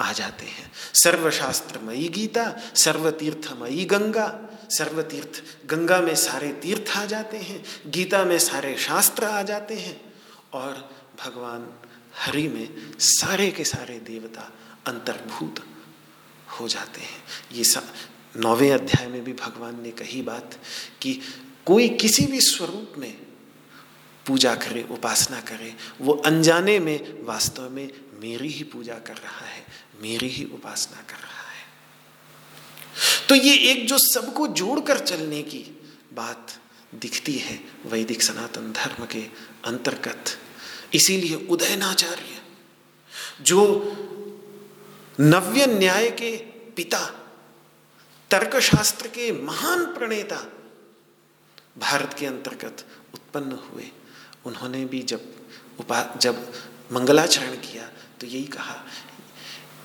[0.01, 7.65] आ जाते हैं। सर्वशास्त्रमयी गीता, सर्वतीर्थमयी गंगा, सर्वतीर्थ गंगा में सारे तीर्थ आ जाते हैं,
[7.87, 10.15] गीता में सारे शास्त्र आ जाते हैं
[10.53, 11.69] और भगवान
[12.17, 14.53] हरि में सारे के सारे देवता
[14.87, 15.65] अंतर्भूत
[16.49, 17.65] हो जाते हैं। ये
[18.37, 20.59] नौवें अध्याय में भी भगवान ने कही बात
[21.03, 21.21] कि
[21.67, 23.27] कोई किसी भी स्वरूप में
[24.27, 29.67] पूजा करे, उपासना करे, वो अनजाने में वास्तव में मेरी ही पूजा कर रहा है।
[30.03, 31.65] मेरी ही उपासना कर रहा है।
[33.29, 35.65] तो ये एक जो सबको जोड़कर चलने की
[36.13, 36.61] बात
[36.95, 39.23] दिखती है, वैदिक सनातन धर्म के
[39.65, 40.25] अंतर्गत।
[40.95, 42.43] इसीलिए उदयनाचार्य,
[43.43, 43.63] जो
[45.21, 46.37] नव्य न्याय के
[46.77, 47.05] पिता,
[48.31, 50.41] तर्कशास्त्र के महान प्रणेता,
[51.79, 53.91] भारत के अंतर्गत उत्पन्न हुए,
[54.45, 55.21] उन्होंने भी जब
[55.81, 56.53] उपा, जब
[56.93, 57.89] मंगलाचरण किया
[58.21, 58.85] तो यही कहा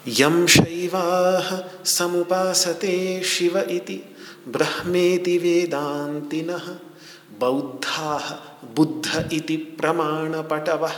[0.07, 4.15] यम शैवा समुपासते शिव इति,
[4.47, 6.77] ब्रह्मेति वेदांतिन
[7.39, 8.39] बौद्धा
[8.75, 10.91] बुद्ध इति प्रमाणपटव,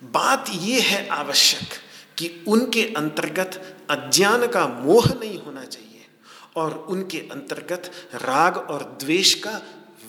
[0.03, 1.73] बात ये है आवश्यक
[2.17, 6.05] कि उनके अंतर्गत अज्ञान का मोह नहीं होना चाहिए
[6.55, 9.61] और उनके अंतर्गत राग और द्वेष का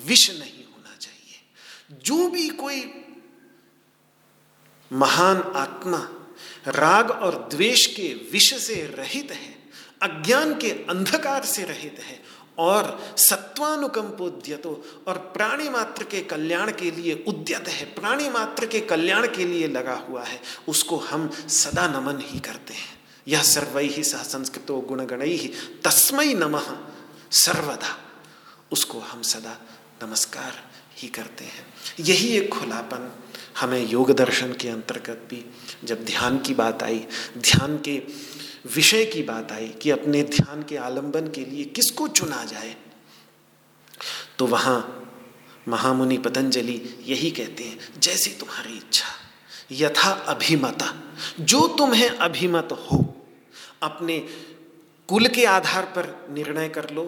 [0.06, 2.84] विष नहीं होना चाहिए। जो भी कोई
[4.90, 6.08] महान आत्मा
[6.66, 9.54] राग और द्वेष के विष से रहित है,
[10.02, 12.22] अज्ञान के अंधकार से रहित है
[12.58, 14.70] और सत्वानुकंपोद्यतो
[15.08, 19.68] और प्राणी मात्र के कल्याण के लिए उद्यत है, प्राणी मात्र के कल्याण के लिए
[19.68, 22.94] लगा हुआ है, उसको हम सदा नमन ही करते हैं।
[23.28, 25.52] यह सर्वई ही सह संस्कृतो गुणगण ही
[25.84, 26.76] तस्मय नमः,
[27.30, 27.96] सर्वदा
[28.72, 29.56] उसको हम सदा
[30.02, 30.54] नमस्कार
[30.96, 31.64] ही करते हैं।
[32.00, 33.10] यही एक खुलापन
[33.60, 35.44] हमें योग दर्शन के अंतर्गत भी
[35.84, 36.98] जब ध्यान की बात आई,
[37.38, 37.96] ध्यान के
[38.74, 42.74] विषय की बात आई कि अपने ध्यान के आलंबन के लिए किसको चुना जाए
[44.38, 44.78] तो वहाँ
[45.68, 49.06] महामुनि पतंजलि यही कहते हैं, जैसी तुम्हारी इच्छा,
[49.72, 50.92] यथा अभिमता।
[51.40, 52.98] जो तुम्हें अभिमत हो,
[53.82, 54.18] अपने
[55.08, 57.04] कुल के आधार पर निर्णय कर लो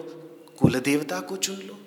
[0.59, 1.78] कुल देवता को चुन लो।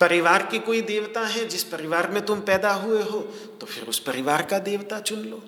[0.00, 3.20] परिवार की कोई देवता है, जिस परिवार में तुम पैदा हुए हो
[3.60, 5.42] तो फिर उस परिवार का देवता चुन लो।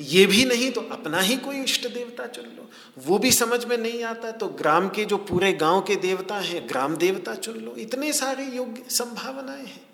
[0.00, 2.68] ये भी नहीं तो अपना ही कोई इष्ट देवता चुन लो।
[2.98, 6.68] वो भी समझ में नहीं आता तो ग्राम के जो पूरे गाँव के देवता हैं,
[6.68, 9.88] ग्राम देवता चुन लो। इतने सारे योग्य संभावनाएँ हैं।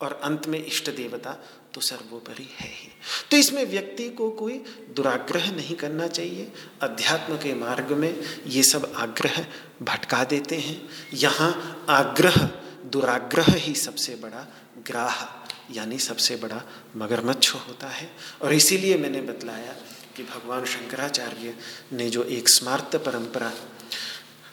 [0.00, 1.36] और अंत में इष्ट देवता
[1.74, 2.88] तो सर्वोपरि है ही।
[3.30, 4.58] तो इसमें व्यक्ति को कोई
[4.96, 9.46] दुराग्रह नहीं करना चाहिए। अध्यात्म के मार्ग में ये सब आग्रह
[9.82, 12.36] भटका देते हैं। यहाँ आग्रह,
[12.84, 14.46] दुराग्रह ही सबसे बड़ा
[14.86, 16.62] ग्राह, यानी सबसे बड़ा
[16.96, 18.10] मगरमच्छ होता है।
[18.42, 19.76] और इसीलिए मैंने बतलाया
[20.16, 21.54] कि भगवान शंकराचार्य
[21.92, 23.52] ने जो एक स्मार्त परंपरा,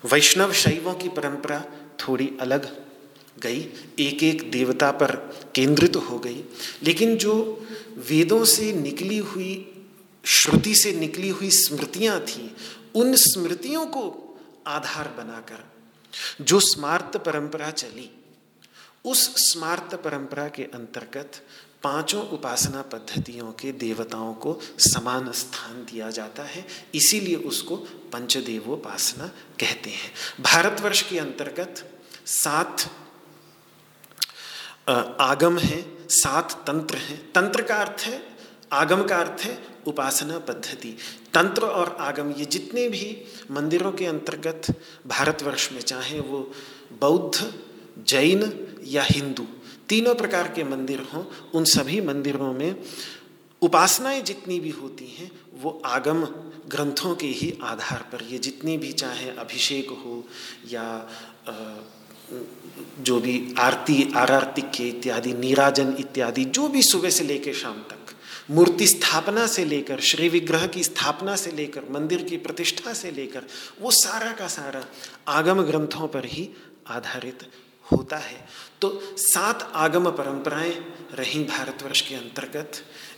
[0.06, 1.64] वैष्णव शैवों की परंपरा
[2.00, 2.91] थोड़ी अलग
[3.44, 3.60] गई
[4.00, 5.16] एक एक देवता पर
[5.56, 6.44] केंद्रित हो गई।
[6.84, 9.68] लेकिन जो वेदों से निकली हुई,
[10.26, 12.56] श्रुति से निकली हुई स्मृतियाँ थी,
[12.96, 14.04] उन स्मृतियों को
[14.68, 15.72] आधार बनाकर
[16.44, 18.10] जो स्मार्त परंपरा चली,
[19.06, 21.32] उस स्मार्त परंपरा के अंतर्गत
[21.84, 27.76] पाँचों उपासना पद्धतियों के देवताओं को समान स्थान दिया जाता है, इसीलिए उसको
[28.14, 29.28] पंचदेवोपासना
[29.60, 32.82] कहते हैं। भारतवर्ष के अंतर्गत सात
[35.20, 38.24] आगम है, सात तंत्र हैं। तंत्र का अर्थ है,
[38.72, 40.98] आगम का अर्थ है उपासना पद्धति।
[41.34, 46.52] तंत्र और आगम, ये जितने भी मंदिरों के अंतर्गत भारतवर्ष में, चाहे वो
[47.02, 47.54] बौद्ध,
[48.08, 49.48] जैन या हिंदू,
[49.90, 51.26] तीनों प्रकार के मंदिर हों,
[51.56, 52.76] उन सभी मंदिरों में
[53.62, 56.26] उपासनाएँ जितनी भी होती हैं, वो आगम
[56.68, 60.28] ग्रंथों के ही आधार पर, ये जितनी भी चाहे अभिषेक हो
[60.68, 61.10] या
[63.00, 67.98] जो भी आरती, आरार्तिक के इत्यादि, नीराजन इत्यादि, जो भी सुबह से लेकर शाम तक,
[68.52, 73.44] मूर्ति स्थापना से लेकर, श्री विग्रह की स्थापना से लेकर, मंदिर की प्रतिष्ठा से लेकर,
[73.82, 74.86] वो सारा का सारा
[75.28, 76.50] आगम ग्रंथों पर ही
[76.88, 77.52] आधारित
[77.92, 78.48] होता है।
[78.82, 82.72] तो सात आगम परंपराएँ रही भारतवर्ष के अंतर्गत।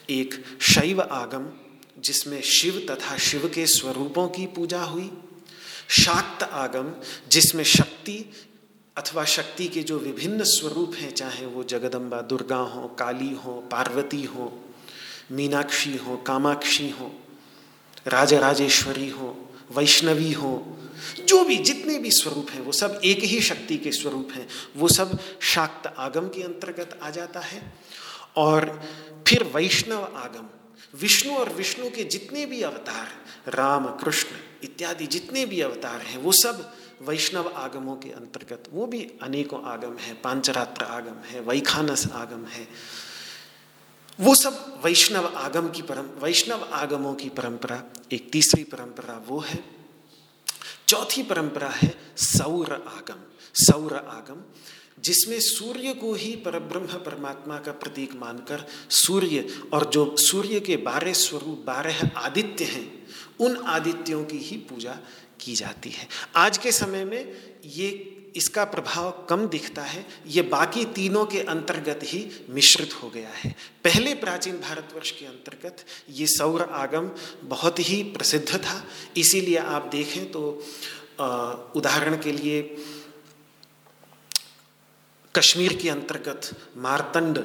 [0.09, 1.49] एक शैव आगम,
[2.01, 5.11] जिसमें शिव तथा शिव के स्वरूपों की पूजा हुई।
[5.89, 6.93] शाक्त आगम,
[7.29, 8.33] जिसमें शक्ति
[8.97, 14.23] अथवा शक्ति के जो विभिन्न स्वरूप हैं, चाहे वो जगदम्बा, दुर्गा हो, काली हो, पार्वती
[14.23, 14.65] हो,
[15.31, 17.19] मीनाक्षी हो, कामाक्षी हो,
[18.07, 20.77] राजराजेश्वरी हो, वैष्णवी हो,
[21.27, 24.87] जो भी जितने भी स्वरूप हैं, वो सब एक ही शक्ति के स्वरूप हैं, वो
[24.87, 27.73] सब शाक्त आगम के अंतर्गत आ जाता है।
[28.35, 28.83] और
[29.27, 30.49] फिर वैष्णव आगम,
[30.99, 33.07] विष्णु और विष्णु के जितने भी अवतार,
[33.51, 34.29] राम, कृष्ण
[34.63, 36.75] इत्यादि जितने भी अवतार हैं, वो सब
[37.07, 42.67] वैष्णव आगमों के अंतर्गत, वो भी अनेकों आगम है, पांचरात्र आगम है, वैखानस आगम है।
[44.19, 49.63] वो सब वैष्णव आगम की परम, वैष्णव आगमों की परंपरा, एक तीसरी परंपरा वो है।
[50.87, 53.19] चौथी परंपरा है सौर आगम।
[53.55, 54.41] सौर आगम,
[55.01, 61.13] जिसमें सूर्य को ही परब्रह्म परमात्मा का प्रतीक मानकर सूर्य और जो सूर्य के बारह
[61.13, 63.07] स्वरूप, बारह आदित्य हैं,
[63.39, 64.97] उन आदित्यों की ही पूजा
[65.43, 67.33] की जाती है। आज के समय में
[67.65, 67.89] ये,
[68.35, 73.55] इसका प्रभाव कम दिखता है, ये बाकी तीनों के अंतर्गत ही मिश्रित हो गया है।
[73.83, 77.09] पहले प्राचीन भारतवर्ष के अंतर्गत ये सौर आगम
[77.45, 78.83] बहुत ही प्रसिद्ध था,
[79.17, 80.41] इसीलिए आप देखें तो
[81.75, 82.61] उदाहरण के लिए
[85.35, 87.37] कश्मीर के अंतर्गत मारतंड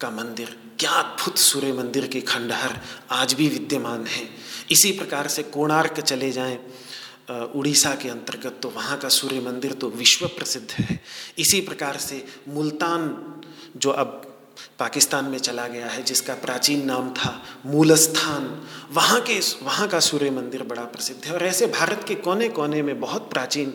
[0.00, 2.78] का मंदिर, क्या अद्भुत सूर्य मंदिर के खंडहर
[3.12, 4.28] आज भी विद्यमान है।
[4.70, 6.58] इसी प्रकार से कोणार्क चले जाएँ
[7.30, 11.00] उड़ीसा के अंतर्गत तो वहाँ का सूर्य मंदिर तो विश्व प्रसिद्ध है।
[11.38, 13.42] इसी प्रकार से मुल्तान
[13.76, 14.26] जो अब
[14.78, 20.30] पाकिस्तान में चला गया है, जिसका प्राचीन नाम था मूलस्थान, वहाँ के, वहाँ का सूर्य
[20.30, 23.74] मंदिर बड़ा प्रसिद्ध है। और ऐसे भारत के कोने कोने में बहुत प्राचीन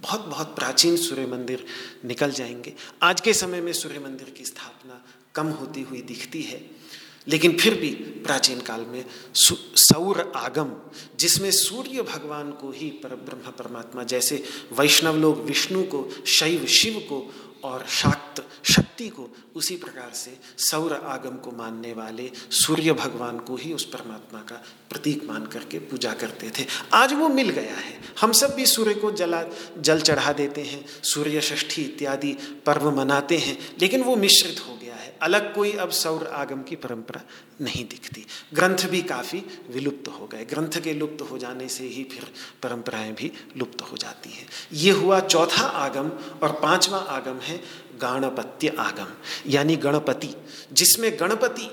[0.00, 1.64] बहुत बहुत प्राचीन सूर्य मंदिर
[2.04, 5.04] निकल जाएँगे। आज के समय में सूर्य मंदिर की स्थापना
[5.34, 6.83] कम होती हुई दिखती है।
[7.28, 7.90] लेकिन फिर भी
[8.24, 9.04] प्राचीन काल में
[9.34, 10.72] सौर आगम,
[11.18, 14.44] जिसमें सूर्य भगवान को ही पर ब्रह्म परमात्मा जैसे
[14.78, 20.92] वैष्णव लोग विष्णु को, शैव शिव को और शाक्त शक्ति को उसी प्रकार से सौर
[20.92, 26.12] आगम को मानने वाले सूर्य भगवान को ही उस परमात्मा का प्रतीक मान करके पूजा
[26.12, 29.44] करते थे। आज वो मिल गया है। हम सब भी सूर्य को जला,
[29.78, 32.32] जल चढ़ा देते हैं सूर्य षष्ठी इत्यादि
[32.66, 34.83] पर्व मनाते हैं, लेकिन वो मिश्रित हो गया।
[35.22, 37.20] अलग कोई अब सौर आगम की परंपरा
[37.60, 42.04] नहीं दिखती। ग्रंथ भी काफ़ी विलुप्त हो गए। ग्रंथ के लुप्त हो जाने से ही
[42.04, 46.08] फिर परंपराएँ भी लुप्त हो जाती हैं। ये हुआ चौथा आगम
[46.42, 47.58] और पांचवा आगम है
[47.94, 49.06] गणपत्य आगम,
[49.46, 50.28] यानी गणपति,
[50.72, 51.70] जिसमें गणपति,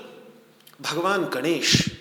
[0.80, 1.91] भगवान गणेश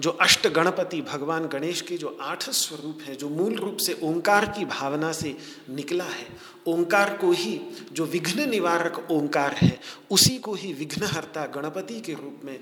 [0.00, 4.46] जो अष्ट गणपति भगवान गणेश के जो आठ स्वरूप हैं, जो मूल रूप से ओंकार
[4.46, 5.36] की भावना से
[5.70, 6.26] निकला है,
[6.66, 7.60] ओंकार को ही
[7.92, 9.80] जो विघ्न निवारक ओंकार है,
[10.10, 12.58] उसी को ही विघ्नहर्ता गणपति के रूप में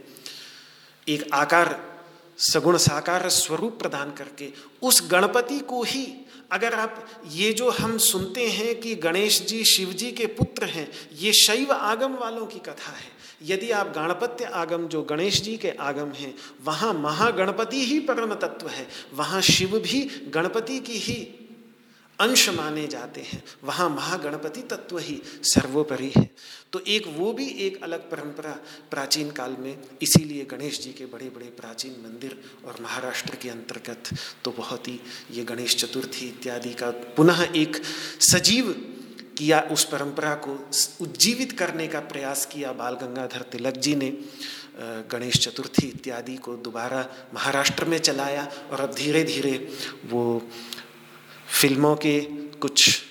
[1.09, 1.81] एक आकार,
[2.39, 6.07] सगुण साकार स्वरूप प्रदान करके उस गणपति को ही
[6.53, 10.89] अगर आप ये जो हम सुनते हैं कि गणेश जी, शिव जी के पुत्र हैं,
[11.13, 15.71] ये शैव आगम वालों की कथा है यदि आप गणपत्य आगम, जो गणेश जी के
[15.71, 16.35] आगम हैं,
[16.65, 20.03] वहाँ महागणपति ही परम तत्व है, वहाँ शिव भी
[20.35, 21.23] गणपति की ही
[22.19, 26.31] अंश माने जाते हैं, वहाँ महागणपति तत्व ही सर्वोपरि है।
[26.73, 28.53] तो एक वो भी एक अलग परंपरा
[28.91, 34.11] प्राचीन काल में, इसीलिए गणेश जी के बड़े बड़े प्राचीन मंदिर और महाराष्ट्र के अंतर्गत
[34.45, 37.83] तो बहुत ही ये गणेश चतुर्थी इत्यादि का पुनः एक
[38.23, 38.75] सजीव
[39.39, 40.53] किया उस परंपरा को
[41.01, 44.11] उज्जीवित करने का प्रयास किया बाल गंगाधर तिलक जी ने
[45.11, 49.57] गणेश चतुर्थी इत्यादि को दोबारा महाराष्ट्र में चलाया और अब धीरे धीरे
[50.07, 50.23] वो
[51.61, 52.21] फ़िल्मों के
[52.61, 53.03] कुछ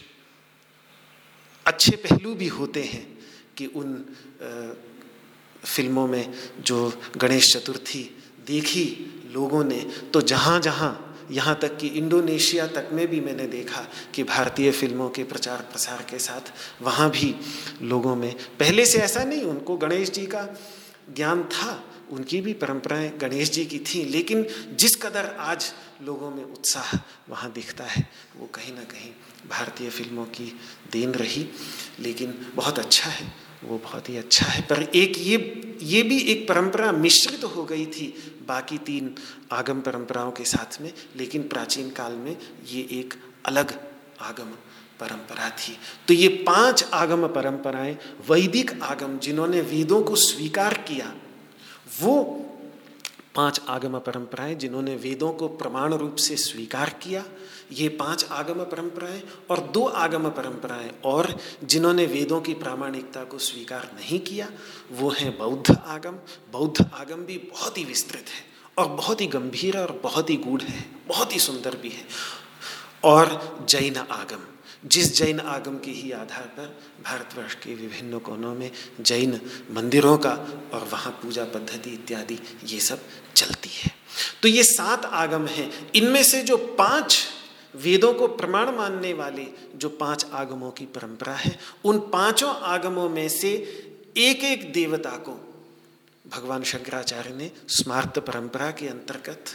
[1.65, 3.05] अच्छे पहलू भी होते हैं
[3.57, 3.93] कि उन
[5.65, 6.77] फ़िल्मों में जो
[7.17, 8.03] गणेश चतुर्थी
[8.47, 8.85] देखी
[9.33, 9.79] लोगों ने
[10.13, 15.09] तो जहाँ जहाँ यहाँ तक कि इंडोनेशिया तक में भी मैंने देखा कि भारतीय फ़िल्मों
[15.09, 17.35] के प्रचार प्रसार के साथ वहाँ भी
[17.81, 20.47] लोगों में, पहले से ऐसा नहीं, उनको गणेश जी का
[21.15, 26.43] ज्ञान था, उनकी भी परंपराएँ गणेश जी की थी, लेकिन जिस कदर आज लोगों में
[26.43, 26.97] उत्साह
[27.29, 29.11] वहाँ दिखता है, वो कहीं ना कहीं
[29.49, 30.59] भारतीय फ़िल्मों की
[30.91, 31.47] देन रही,
[31.99, 36.47] लेकिन बहुत अच्छा है, वो बहुत ही अच्छा है। पर एक ये ये भी एक
[36.47, 38.13] परंपरा मिश्रित हो गई थी
[38.47, 39.13] बाकी तीन
[39.51, 42.37] आगम परंपराओं के साथ में, लेकिन प्राचीन काल में
[42.67, 43.13] ये एक
[43.45, 43.79] अलग
[44.21, 44.51] आगम
[44.99, 45.77] परंपरा थी।
[46.07, 47.97] तो ये पाँच आगम परंपराएँ,
[48.29, 51.13] वैदिक आगम जिन्होंने वेदों को स्वीकार किया,
[52.01, 52.23] वो
[53.35, 57.23] पाँच आगम परंपराएँ जिन्होंने वेदों को प्रमाण रूप से स्वीकार किया
[57.71, 63.91] ये पाँच आगम परंपराएँ और दो आगम परंपराएँ और जिन्होंने वेदों की प्रामाणिकता को स्वीकार
[63.95, 64.49] नहीं किया,
[64.91, 66.19] वो हैं बौद्ध आगम।
[66.51, 68.45] बौद्ध आगम भी बहुत ही विस्तृत है
[68.77, 72.05] और बहुत ही गंभीर और बहुत ही गूढ़ है, बहुत ही सुंदर भी है।
[73.03, 74.45] और जैन आगम,
[74.85, 79.41] जिस जैन आगम के ही आधार पर भारतवर्ष के विभिन्न कोनों में जैन
[79.71, 80.31] मंदिरों का
[80.73, 82.99] और वहाँ पूजा पद्धति इत्यादि, ये सब
[83.35, 83.91] चलती है।
[84.41, 87.25] तो ये सात आगम हैं। इनमें से जो पाँच
[87.75, 89.45] वेदों को प्रमाण मानने वाले
[89.75, 93.51] जो पाँच आगमों की परंपरा है, उन पाँचों आगमों में से
[94.17, 95.39] एक एक देवता को
[96.27, 99.45] भगवान शंकराचार्य ने स्मार्त परंपरा के अंतर्गत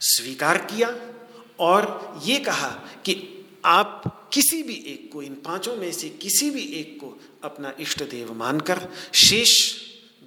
[0.00, 0.94] स्वीकार किया
[1.60, 2.68] और ये कहा
[3.04, 3.30] कि
[3.64, 8.02] आप किसी भी एक को, इन पाँचों में से किसी भी एक को अपना इष्ट
[8.02, 9.72] देव मानकर शेष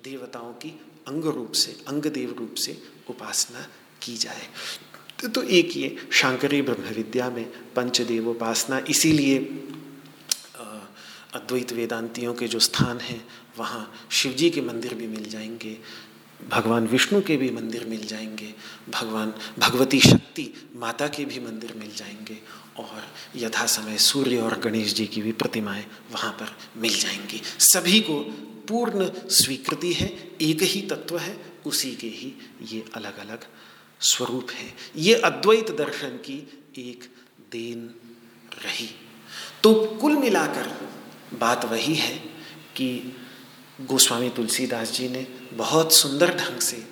[0.03, 0.69] देवताओं की
[1.07, 3.67] अंग रूप से अंग देव रूप से उपासना
[4.01, 4.47] की जाए।
[5.21, 7.45] तो, तो एक ये शांकरी ब्रह्म विद्या में
[7.75, 9.39] पंचदेव उपासना इसीलिए
[11.33, 15.77] अद्वैत वेदांतियों के जो स्थान हैं वहाँ शिवजी के मंदिर भी मिल जाएँगे
[16.49, 18.53] भगवान विष्णु के भी मंदिर मिल जाएँगे
[18.89, 22.37] भगवान भगवती शक्ति माता के भी मंदिर मिल जाएँगे
[22.77, 23.03] और
[23.35, 28.19] यथा समय सूर्य और गणेश जी की भी प्रतिमाएँ वहाँ पर मिल जाएँगी। सभी को
[28.67, 33.39] पूर्ण स्वीकृति है एक ही तत्व है उसी के ही ये अलग अलग
[34.01, 37.03] स्वरूप है। ये अद्वैत दर्शन की एक
[37.51, 37.95] देन
[38.65, 38.89] रही।
[39.63, 40.89] तो कुल मिलाकर
[41.37, 42.17] बात वही है
[42.75, 43.17] कि
[43.81, 46.87] गोस्वामी तुलसीदास जी ने बहुत सुंदर ढंग से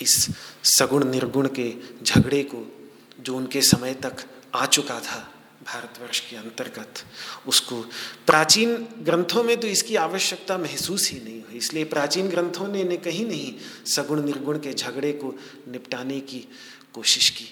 [0.00, 0.28] इस
[0.64, 2.90] सगुण निर्गुण के झगड़े को
[3.20, 4.16] जो उनके समय तक
[4.54, 7.04] आ चुका था भारतवर्ष के अंतर्गत।
[7.46, 7.80] उसको
[8.26, 12.96] प्राचीन ग्रंथों में तो इसकी आवश्यकता महसूस ही नहीं हुई। इसलिए प्राचीन ग्रंथों ने ने
[12.96, 13.54] कहीं नहीं
[13.86, 15.34] सगुण निर्गुण के झगड़े को
[15.68, 16.46] निपटाने की
[16.94, 17.44] कोशिश की।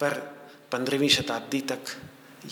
[0.00, 0.12] पर
[0.72, 1.96] पंद्रहवीं शताब्दी तक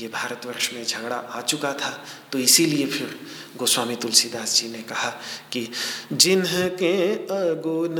[0.00, 1.90] ये भारतवर्ष में झगड़ा आ चुका था।
[2.32, 3.18] तो इसीलिए फिर
[3.56, 5.10] गोस्वामी तुलसीदास जी ने कहा
[5.52, 5.68] कि
[6.12, 7.96] जिन्ह के अगुण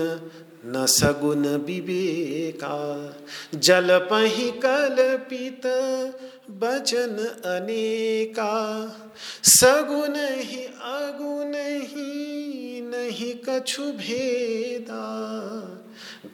[0.67, 3.15] न सगुन विवेका,
[3.55, 5.67] जल पही कल्पित
[6.51, 8.53] बचन अनेका।
[9.43, 15.05] सगुन ही अगुन ही नहीं कछु भेदा।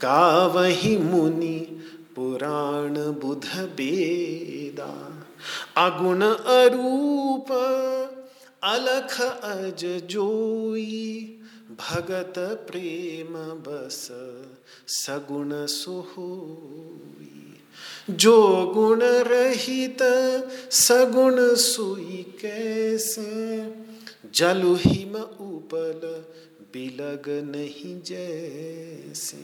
[0.02, 1.82] गावही मुनि
[2.16, 5.24] पुराण बुध बेदा।
[5.86, 7.52] अगुण अरूप
[8.64, 11.34] अलख अज जोई
[11.78, 14.08] भगत प्रेम बस
[14.88, 17.58] सगुण सुहोई।
[18.10, 19.98] जो गुण रहित
[20.70, 23.68] सगुण सुई कैसे?
[24.34, 26.24] जलु हिम उपल
[26.72, 29.36] बिलग नहीं जैसे।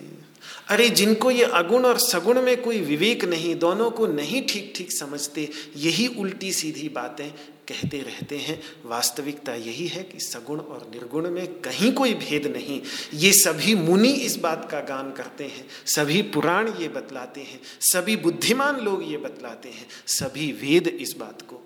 [0.68, 4.92] अरे जिनको ये अगुण और सगुण में कोई विवेक नहीं, दोनों को नहीं ठीक ठीक
[4.92, 7.34] समझते, यही उल्टी सीधी बातें।
[7.68, 12.80] कहते रहते हैं, वास्तविकता यही है कि सगुण और निर्गुण में कहीं कोई भेद नहीं।
[13.14, 18.16] ये सभी मुनि इस बात का गान करते हैं, सभी पुराण ये बतलाते हैं, सभी
[18.16, 21.56] बुद्धिमान लोग ये बतलाते हैं, सभी वेद इस बात को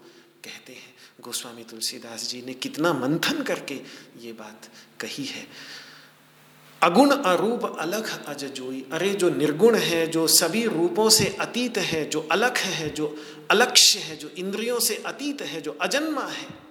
[0.44, 3.74] कहते हैं। गोस्वामी तुलसीदास जी ने कितना मंथन करके
[4.20, 4.68] ये बात
[5.00, 5.46] कही है।
[6.82, 12.10] अगुण अरूप अलख अज जोई। अरे, जो निर्गुण है, जो सभी रूपों से अतीत है,
[12.10, 13.16] जो अलख है, जो
[13.50, 16.68] अलक्ष्य है, जो इंद्रियों से अतीत है, जो अजन्मा है,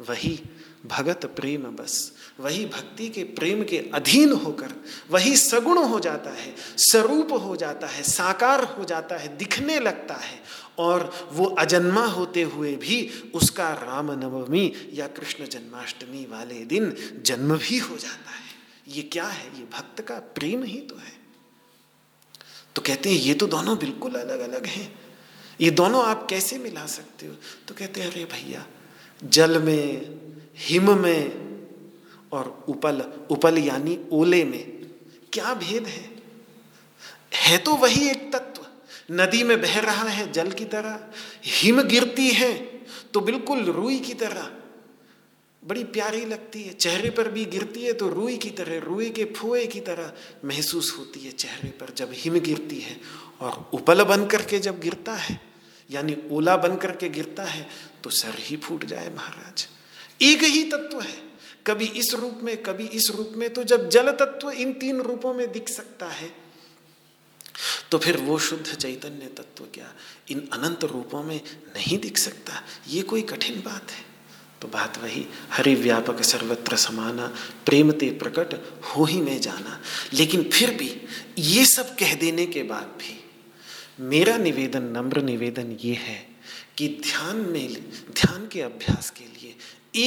[0.00, 0.42] वही
[0.86, 6.54] भगत प्रेम बस। वही भक्ति के प्रेम के अधीन होकर, वही सगुण हो जाता है,
[6.76, 10.42] स्वरूप हो जाता है, साकार हो जाता है, दिखने लगता है,
[10.78, 17.56] और वो अजन्मा होते हुए भी उसका राम नवमी या कृष्ण जन्माष्टमी वाले दिन जन्म
[17.56, 18.49] भी हो जाता है।
[18.90, 19.58] ये क्या है?
[19.58, 21.18] ये भक्त का प्रेम ही तो है।
[22.74, 24.98] तो कहते हैं, ये तो दोनों बिल्कुल अलग अलग हैं।
[25.60, 27.34] ये दोनों आप कैसे मिला सकते हो?
[27.68, 28.66] तो कहते हैं, अरे भैया,
[29.24, 30.14] जल में,
[30.56, 31.50] हिम में
[32.32, 34.90] और उपल उपल यानी ओले में
[35.32, 36.10] क्या भेद है?
[37.34, 38.66] है तो वही एक तत्व।
[39.10, 41.00] नदी में बह रहा है जल की तरह,
[41.44, 42.54] हिम गिरती है
[43.14, 44.50] तो बिल्कुल रुई की तरह।
[45.62, 49.24] बड़ी प्यारी लगती है। चेहरे पर भी गिरती है तो रुई की तरह, रुई के
[49.36, 50.12] फुए की तरह
[50.44, 53.00] महसूस होती है चेहरे पर जब हिम गिरती है
[53.40, 55.40] और उपल बन करके जब गिरता है,
[55.90, 57.68] यानी ओला बन करके गिरता है
[58.04, 59.66] तो सर ही फूट जाए महाराज।
[60.22, 61.18] एक ही तत्व है।
[61.66, 65.34] कभी इस रूप में, कभी इस रूप में तो जब जल तत्व इन तीन रूपों
[65.34, 66.32] में दिख सकता है
[67.90, 69.92] तो फिर वो शुद्ध चैतन्य तत्व क्या
[70.30, 72.62] इन अनंत रूपों में नहीं दिख सकता?
[72.88, 74.08] ये कोई कठिन बात है।
[74.60, 77.26] तो बात वही, हरि व्यापक सर्वत्र समाना,
[77.66, 79.80] प्रेम ते प्रकट हो ही में जाना।
[80.12, 81.00] लेकिन फिर भी
[81.38, 83.24] ये सब कह देने के बाद भी
[84.00, 86.28] मेरा निवेदन, नम्र निवेदन ये है
[86.78, 89.56] कि ध्यान में, ध्यान के अभ्यास के लिए,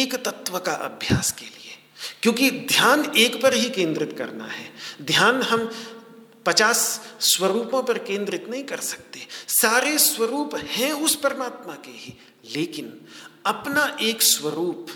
[0.02, 1.78] एक तत्व का अभ्यास के लिए,
[2.22, 5.72] क्योंकि ध्यान एक पर ही केंद्रित करना है। ध्यान हम
[6.46, 12.20] पचास स्वरूपों पर केंद्रित नहीं कर सकते। सारे स्वरूप हैं उस परमात्मा के ही,
[12.56, 13.02] लेकिन
[13.46, 14.88] अपना एक स्वरूप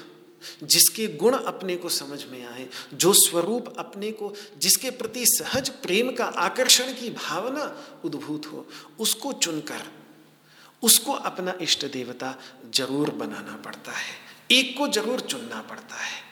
[0.63, 6.11] जिसके गुण अपने को समझ में आए, जो स्वरूप अपने को, जिसके प्रति सहज प्रेम
[6.11, 8.67] का आकर्षण की भावना उद्भूत हो,
[8.99, 9.81] उसको चुनकर,
[10.83, 12.35] उसको अपना इष्ट देवता
[12.75, 14.15] ज़रूर बनाना पड़ता है।
[14.51, 16.27] एक को ज़रूर चुनना पड़ता है।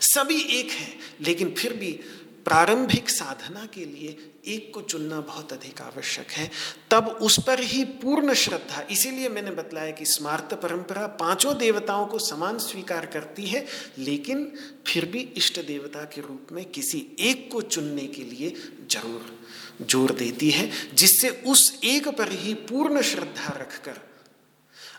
[0.00, 2.00] सभी एक है, लेकिन फिर भी
[2.44, 4.16] प्रारंभिक साधना के लिए
[4.46, 6.50] एक को चुनना बहुत अधिक आवश्यक है।
[6.90, 12.18] तब उस पर ही पूर्ण श्रद्धा, इसीलिए मैंने बतलाया कि स्मार्त परंपरा पाँचों देवताओं को
[12.18, 13.64] समान स्वीकार करती है,
[13.98, 14.52] लेकिन
[14.86, 18.54] फिर भी इष्ट देवता के रूप में किसी एक को चुनने के लिए
[18.90, 19.38] ज़रूर
[19.82, 24.00] ज़ोर देती है, जिससे उस एक पर ही पूर्ण श्रद्धा रखकर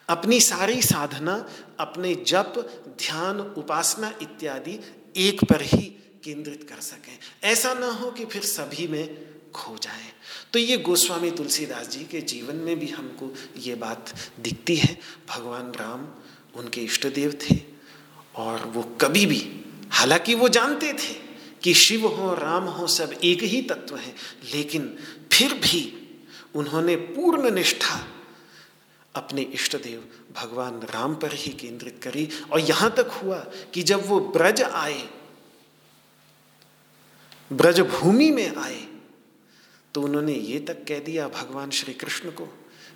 [0.10, 1.34] अपनी सारी साधना,
[1.80, 2.54] अपने जप,
[3.00, 4.80] ध्यान, उपासना इत्यादि
[5.18, 10.12] एक पर ही केंद्रित कर सकें। ऐसा ना हो कि फिर सभी में खो जाए।
[10.54, 15.00] तो ये गोस्वामी तुलसीदास जी के जीवन में भी हमको ये बात दिखती है।
[15.30, 16.08] भगवान राम
[16.56, 17.56] उनके इष्ट देव थे
[18.36, 19.62] और वो कभी भी,
[19.92, 21.14] हालाँकि वो जानते थे
[21.64, 24.16] कि शिव हो, राम हो, सब एक ही तत्व हैं,
[24.54, 24.98] लेकिन
[25.34, 25.98] फिर भी
[26.56, 28.08] उन्होंने पूर्ण निष्ठा
[29.16, 33.38] अपने इष्ट देव भगवान राम पर ही केंद्रित करी। और यहाँ तक हुआ
[33.74, 35.10] कि जब वो ब्रज आए
[37.52, 38.80] ब्रजभूमि में आए
[39.96, 42.46] तो उन्होंने ये तक कह दिया भगवान श्री कृष्ण को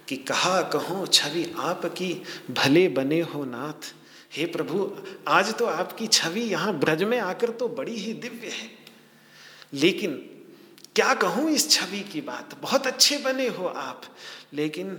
[0.08, 2.14] कि कहा कहो, छवि आपकी
[2.52, 3.94] भले बने हो नाथ।
[4.32, 4.90] हे प्रभु,
[5.28, 8.70] आज तो आपकी छवि यहाँ ब्रज में आकर तो बड़ी ही दिव्य है।
[9.74, 10.16] लेकिन
[10.96, 12.58] क्या कहूँ इस छवि की बात?
[12.62, 14.02] बहुत अच्छे बने हो आप,
[14.54, 14.94] लेकिन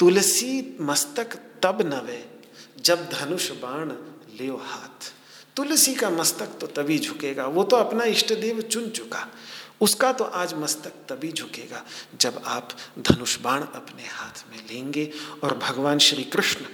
[0.00, 2.24] तुलसी मस्तक तब नवे
[2.82, 3.90] जब धनुष बाण
[4.38, 5.13] ले हाथ।
[5.56, 9.26] तुलसी का मस्तक तो तभी झुकेगा। वो तो अपना इष्ट देव चुन चुका।
[9.80, 11.82] उसका तो आज मस्तक तभी झुकेगा,
[12.20, 15.10] जब आप धनुष बाण अपने हाथ में लेंगे
[15.44, 16.66] और भगवान श्री कृष्ण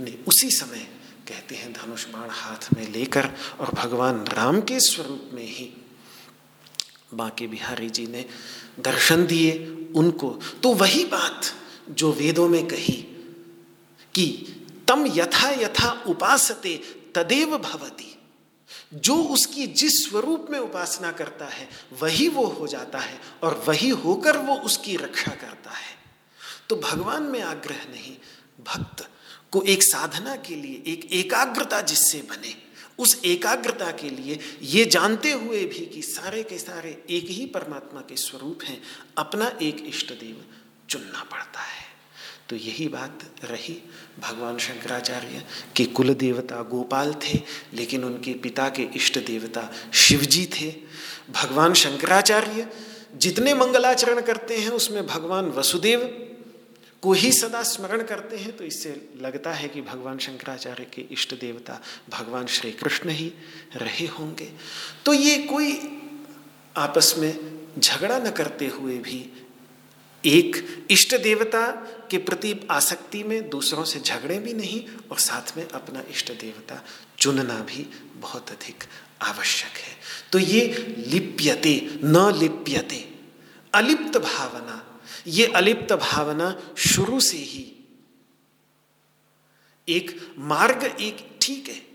[0.00, 0.86] ने उसी समय
[1.28, 3.30] कहते हैं, धनुष बाण हाथ में लेकर
[3.60, 5.72] और भगवान राम के स्वरूप में ही
[7.14, 8.24] बांके बिहारी जी ने
[8.80, 9.52] दर्शन दिए
[9.96, 10.30] उनको।
[10.62, 11.52] तो वही बात
[11.90, 12.92] जो वेदों में कही
[14.14, 14.26] कि
[14.88, 16.80] तम यथा यथा उपासते
[17.14, 18.16] तदेव भवती।
[18.94, 21.68] जो उसकी जिस स्वरूप में उपासना करता है,
[22.00, 25.98] वही वो हो जाता है और वही होकर वो उसकी रक्षा करता है।
[26.68, 28.16] तो भगवान में आग्रह नहीं,
[28.64, 29.10] भक्त
[29.50, 32.56] को एक साधना के लिए, एक एकाग्रता जिससे बने,
[32.98, 38.00] उस एकाग्रता के लिए ये जानते हुए भी कि सारे के सारे एक ही परमात्मा
[38.00, 38.82] के स्वरूप हैं,
[39.18, 40.44] अपना एक इष्ट देव
[40.90, 41.89] चुनना पड़ता है।
[42.50, 43.74] तो यही बात रही
[44.20, 45.42] भगवान शंकराचार्य
[45.76, 47.40] के कुल देवता गोपाल थे,
[47.74, 50.70] लेकिन उनके पिता के इष्ट देवता शिवजी थे।
[51.32, 52.68] भगवान शंकराचार्य
[53.16, 56.00] जितने मंगलाचरण करते हैं, उसमें भगवान वसुदेव
[57.02, 61.34] को ही सदा स्मरण करते हैं तो इससे लगता है कि भगवान शंकराचार्य के इष्ट
[61.40, 61.80] देवता
[62.10, 63.32] भगवान श्री कृष्ण ही
[63.76, 64.50] रहे होंगे।
[65.04, 65.72] तो ये कोई
[66.76, 67.32] आपस में
[67.78, 69.18] झगड़ा न करते हुए भी
[70.24, 71.70] एक इष्ट देवता
[72.10, 76.84] के प्रति आसक्ति में, दूसरों से झगड़े भी नहीं और साथ में अपना इष्ट देवता
[77.18, 78.84] चुनना भी बहुत अधिक
[79.22, 79.96] आवश्यक है।
[80.32, 80.66] तो ये
[81.08, 83.14] लिप्यते, न लिप्यते,
[83.74, 87.66] अलिप्त भावना, ये अलिप्त भावना शुरू से ही
[89.88, 91.89] एक मार्ग एक ठीक है।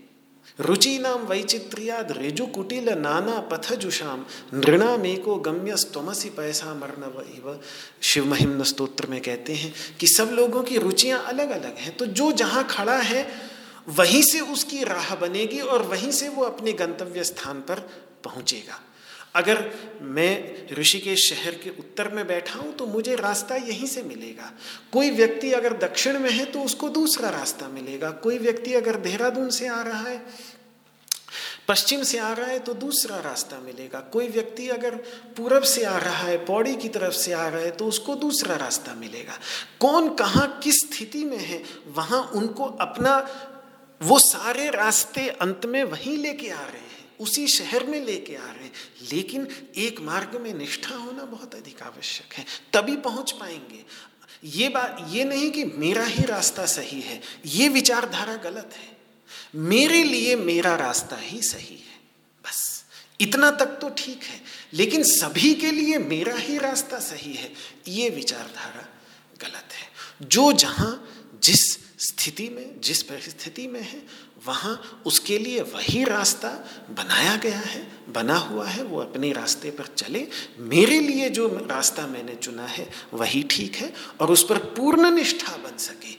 [0.58, 7.58] रुचि नाम वैचित्र्याद रेजु कुटिल नाना पथ जुषाम नृणामेको गम्य स्तमसी पैसा मरण इव।
[8.02, 12.06] शिव महिम स्त्रोत्र में कहते हैं कि सब लोगों की रुचियाँ अलग अलग हैं तो
[12.06, 13.26] जो जहाँ खड़ा है,
[13.88, 17.88] वहीं से उसकी राह बनेगी और वहीं से वो अपने गंतव्य स्थान पर
[18.24, 18.80] पहुंचेगा।
[19.36, 19.64] अगर
[20.02, 24.52] मैं ऋषिकेश शहर के उत्तर में बैठा हूँ तो मुझे रास्ता यहीं से मिलेगा।
[24.92, 29.50] कोई व्यक्ति अगर दक्षिण में है तो उसको दूसरा रास्ता मिलेगा। कोई व्यक्ति अगर देहरादून
[29.50, 30.20] से आ रहा है,
[31.68, 34.94] पश्चिम से आ रहा है तो दूसरा रास्ता मिलेगा। कोई व्यक्ति अगर
[35.36, 38.56] पूरब से आ रहा है, पौड़ी की तरफ़ से आ रहा है तो उसको दूसरा
[38.56, 39.38] रास्ता मिलेगा।
[39.80, 41.62] कौन कहाँ किस स्थिति में है,
[41.96, 43.16] वहाँ उनको अपना
[44.00, 48.52] वो सारे रास्ते अंत में वहीं लेके आ रहे हैं। उसी शहर में लेके आ
[48.52, 48.72] रहे हैं।
[49.12, 53.84] लेकिन एक मार्ग में निष्ठा होना बहुत अधिक आवश्यक है। तभी पहुँच पाएँगे।
[54.44, 58.96] ये बात ये नहीं कि मेरा ही रास्ता सही है। ये विचारधारा गलत है।
[59.54, 62.00] मेरे लिए मेरा रास्ता ही सही है।
[62.46, 62.84] बस,
[63.20, 64.40] इतना तक तो ठीक है।
[64.72, 67.52] लेकिन सभी के लिए मेरा ही रास्ता सही है।
[67.88, 68.88] ये विचारधारा
[69.42, 69.90] गलत है।
[70.22, 71.12] जो जहाँ,
[71.42, 74.06] जिस स्थिति में, जिस परिस्थिति में है
[74.46, 76.48] वहाँ उसके लिए वही रास्ता
[76.90, 80.28] बनाया गया है, बना हुआ है, वो अपने रास्ते पर चले।
[80.58, 85.56] मेरे लिए जो रास्ता मैंने चुना है, वही ठीक है और उस पर पूर्ण निष्ठा
[85.56, 86.14] बन सके।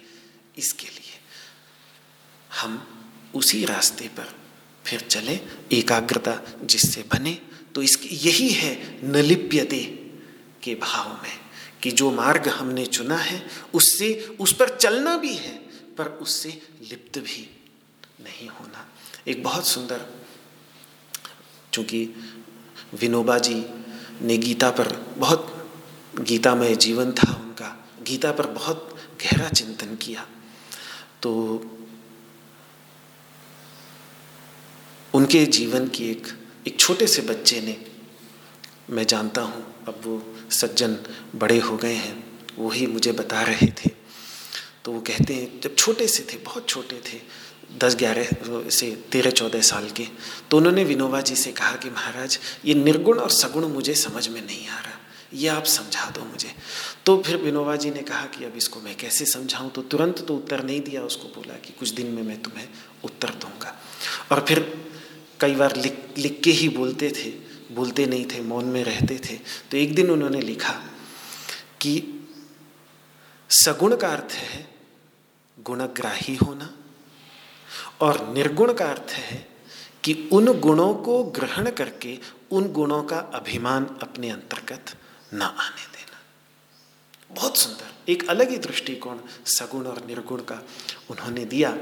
[0.58, 1.20] इसके लिए
[2.62, 2.88] हम
[3.36, 4.36] उसी रास्ते पर
[4.86, 5.40] फिर चले,
[5.72, 7.42] एकाग्रता जिससे बने।
[7.76, 9.84] तो इसकी यही है नलिप्यते
[10.64, 11.40] के भाव में
[11.84, 15.56] कि जो मार्ग हमने चुना है, उससे, उस पर चलना भी है,
[15.98, 16.50] पर उससे
[16.82, 17.57] लिप्त भी
[18.20, 18.86] नहीं होना।
[19.28, 20.06] एक बहुत सुंदर,
[21.74, 22.04] चूँकि
[22.94, 23.66] विनोबा जी
[24.22, 25.54] ने गीता पर बहुत,
[26.20, 30.26] गीतामय जीवन था उनका, गीता पर बहुत गहरा चिंतन किया।
[31.22, 31.32] तो
[35.14, 36.28] उनके जीवन की एक
[36.68, 37.76] एक छोटे से बच्चे ने,
[38.90, 40.98] मैं जानता हूँ, अब वो सज्जन
[41.36, 42.24] बड़े हो गए हैं,
[42.58, 43.90] वो ही मुझे बता रहे थे।
[44.86, 47.18] तो वो कहते हैं, जब छोटे से थे, बहुत छोटे थे
[47.76, 48.28] दस ग्यारह
[48.70, 50.08] से तेरह, चौदह साल के।
[50.52, 54.46] तो उन्होंने विनोबा जी से कहा कि महाराज, ये निर्गुण और सगुण मुझे समझ में
[54.46, 55.00] नहीं आ रहा।
[55.34, 56.56] ये आप समझा दो मुझे।
[57.06, 59.70] तो फिर विनोबा जी ने कहा कि अब इसको मैं कैसे समझाऊं?
[59.70, 62.70] तो तुरंत तो उत्तर नहीं दिया, उसको बोला कि कुछ दिन में मैं तुम्हें
[63.04, 63.82] उत्तर दूँगा।
[64.32, 64.88] और फिर
[65.40, 67.30] कई बार लिख लिख के ही बोलते थे,
[67.76, 69.40] बोलते नहीं थे, मौन में रहते थे।
[69.72, 70.74] तो एक दिन उन्होंने लिखा
[71.82, 72.14] कि
[73.50, 74.76] सगुण का अर्थ है
[75.60, 76.74] गुणग्राही होना
[78.02, 79.50] और निर्गुण का अर्थ है
[80.04, 82.20] कि उन गुणों को ग्रहण करके
[82.52, 84.96] उन गुणों का अभिमान अपने अंतर्गत
[85.34, 86.20] न आने देना।
[87.36, 90.62] बहुत सुंदर। एक अलग ही दृष्टिकोण सगुण और निर्गुण का
[91.10, 91.78] उन्होंने दिया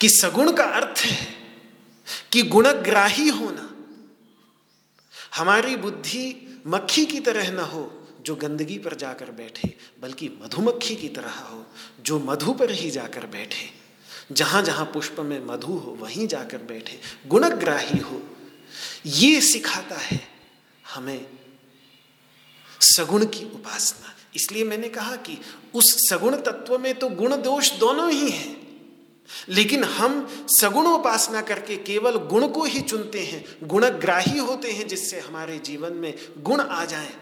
[0.00, 1.26] कि सगुण का अर्थ है
[2.32, 3.68] कि गुणग्राही होना।
[5.36, 11.08] हमारी बुद्धि मक्खी की तरह न हो जो गंदगी पर जाकर बैठे, बल्कि मधुमक्खी की
[11.08, 11.66] तरह हो
[12.00, 13.81] जो मधु पर ही जाकर बैठे।
[14.32, 18.22] जहाँ जहाँ पुष्प में मधु हो, वहीं जाकर बैठे, गुणग्राही हो।
[19.06, 20.28] ये सिखाता है
[20.94, 21.26] हमें
[22.80, 25.38] सगुण की उपासना। इसलिए मैंने कहा कि
[25.74, 28.62] उस सगुण तत्व में तो गुण दोष दोनों ही हैं।
[29.48, 35.20] लेकिन हम सगुण उपासना करके केवल गुण को ही चुनते हैं, गुणग्राही होते हैं, जिससे
[35.20, 37.16] हमारे जीवन में गुण आ जाएँ।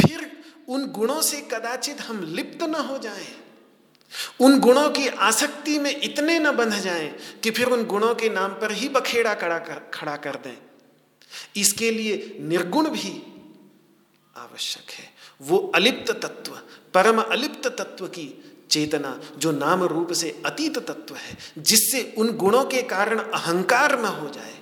[0.00, 3.49] फिर उन गुणों से कदाचित हम लिप्त न हो जाएँ।
[4.40, 8.50] उन गुणों की आसक्ति में इतने न बंध जाएँ कि फिर उन गुणों के नाम
[8.50, 10.58] पर ही बखेड़ा खड़ा कर खड़ा कर दें।
[11.56, 13.22] इसके लिए निर्गुण भी
[14.36, 16.52] आवश्यक है। वो अलिप्त तत्व,
[16.94, 22.64] परम अलिप्त तत्व की चेतना, जो नाम रूप से अतीत तत्व है, जिससे उन गुणों
[22.64, 24.59] के कारण अहंकार न हो जाए।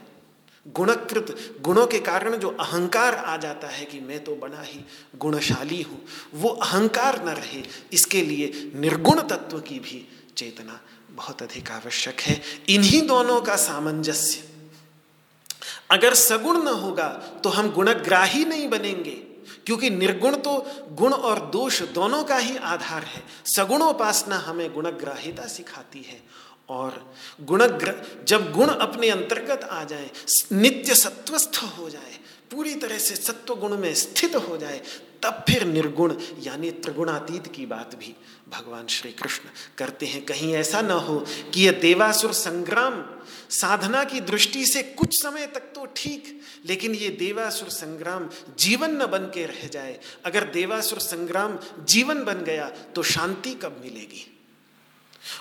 [0.68, 4.80] गुणकृत, गुणों के कारण जो अहंकार आ जाता है कि मैं तो बड़ा ही
[5.16, 6.00] गुणशाली हूँ,
[6.34, 7.62] वो अहंकार न रहे,
[7.92, 10.06] इसके लिए निर्गुण तत्व की भी
[10.36, 10.80] चेतना
[11.12, 14.42] बहुत अधिक आवश्यक है। इन्हीं दोनों का सामंजस्य,
[15.90, 17.08] अगर सगुण न होगा
[17.44, 19.16] तो हम गुणग्राही नहीं बनेंगे,
[19.66, 20.52] क्योंकि निर्गुण तो
[20.92, 26.20] गुण और दोष दोनों का ही आधार है। सगुणोपासना हमें गुणग्राहिता सिखाती है
[26.68, 27.66] और गुण
[28.24, 30.10] जब गुण अपने अंतर्गत आ जाए
[30.52, 32.18] नित्य सत्वस्थ हो जाए,
[32.50, 34.80] पूरी तरह से सत्व गुण में स्थित हो जाए,
[35.22, 38.14] तब फिर निर्गुण, यानी त्रिगुणातीत की बात भी
[38.48, 39.48] भगवान श्री कृष्ण
[39.78, 41.18] करते हैं। कहीं ऐसा न हो
[41.54, 43.04] कि यह देवासुर संग्राम
[43.50, 49.06] साधना की दृष्टि से कुछ समय तक तो ठीक, लेकिन ये देवासुर संग्राम जीवन न
[49.06, 54.37] बन के रह जाए। अगर देवासुर संग्राम जीवन बन गया तो शांति कब मिलेगी?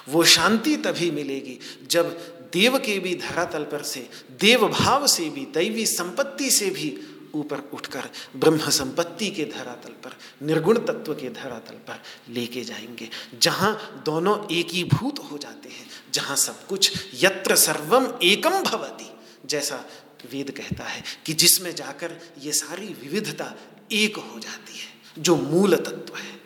[0.10, 1.60] वो शांति तभी मिलेगी
[1.92, 2.18] जब
[2.54, 4.10] देव के भी धरातल पर से
[4.42, 6.98] देव भाव से भी, दैवी संपत्ति से भी
[7.36, 13.10] ऊपर उठकर, ब्रह्म संपत्ति के धरातल पर, निर्गुण तत्व के धरातल पर लेके जाएँगे।
[13.40, 19.12] जहाँ दोनों एक ही भूत हो जाते हैं, जहाँ सब कुछ यत्र सर्वम एकम भवती,
[19.46, 19.86] जैसा
[20.32, 23.54] वेद कहता है कि जिसमें जाकर ये सारी विविधता
[23.92, 26.42] एक हो जाती है, जो मूल तत्व है।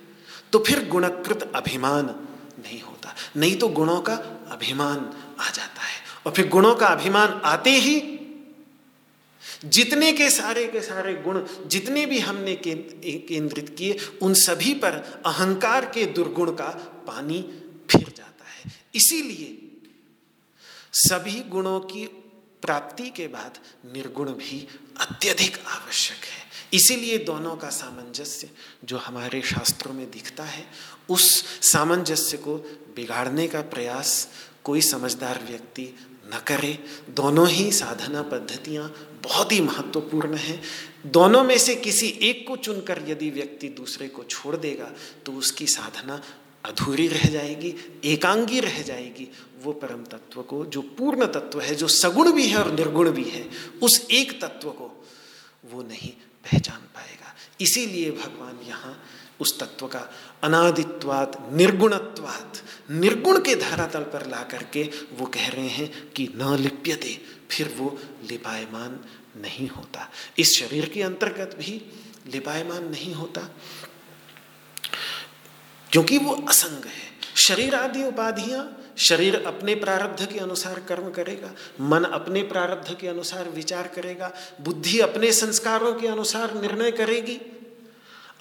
[0.54, 2.06] तो फिर गुणकृत अभिमान
[2.60, 2.82] नहीं
[3.12, 4.16] होता नहीं तो गुणों का
[4.52, 4.98] अभिमान
[5.40, 8.18] आ जाता है। और फिर गुणों का अभिमान आते ही
[9.66, 15.86] जितने के सारे के सारे गुण जितने भी हमने केंद्रित किए, उन सभी पर अहंकार
[15.86, 16.70] के दुर्गुण का
[17.08, 17.42] पानी
[17.92, 19.58] फिर जाता है। इसीलिए
[20.94, 22.06] सभी गुणों की
[22.62, 23.58] प्राप्ति के बाद
[23.94, 24.68] निर्गुण भी
[25.00, 26.42] अत्यधिक आवश्यक है।
[26.74, 28.50] इसीलिए दोनों का सामंजस्य
[28.86, 30.66] जो हमारे शास्त्रों में दिखता है,
[31.10, 34.28] उस सामंजस्य को बिगाड़ने का प्रयास
[34.64, 35.94] कोई समझदार व्यक्ति
[36.26, 36.78] न करे।
[37.10, 38.88] दोनों ही साधना पद्धतियाँ
[39.24, 40.62] बहुत ही महत्वपूर्ण हैं।
[41.08, 44.92] दोनों में से किसी एक को चुनकर यदि व्यक्ति दूसरे को छोड़ देगा
[45.26, 46.22] तो उसकी साधना
[46.66, 47.74] अधूरी रह जाएगी,
[48.06, 49.28] एकांगी रह जाएगी।
[49.64, 53.24] वो परम तत्व को, जो पूर्ण तत्व है, जो सगुण भी है और निर्गुण भी
[53.24, 53.44] है,
[53.84, 54.90] उस एक तत्व को
[55.64, 56.12] वो नहीं
[56.44, 58.94] पहचान पाएगा। इसीलिए भगवान यहाँ
[59.42, 60.00] उस तत्व का,
[60.44, 62.62] अनादित्वात, निर्गुणत्वात,
[62.92, 67.18] निर्गुण के धरातल पर ला करके वो कह रहे हैं कि न लिप्यते,
[67.52, 67.98] फिर वो
[68.30, 69.00] लिपायमान
[69.38, 71.82] नहीं होता। इस शरीर के अंतर्गत भी
[72.28, 73.42] लिपायमान नहीं होता,
[75.90, 82.04] क्योंकि वो असंग है। शरीर आदि उपाधियाँ, शरीर अपने प्रारब्ध के अनुसार कर्म करेगा, मन
[82.04, 84.32] अपने प्रारब्ध के अनुसार विचार करेगा,
[84.62, 87.40] बुद्धि अपने संस्कारों के अनुसार निर्णय करेगी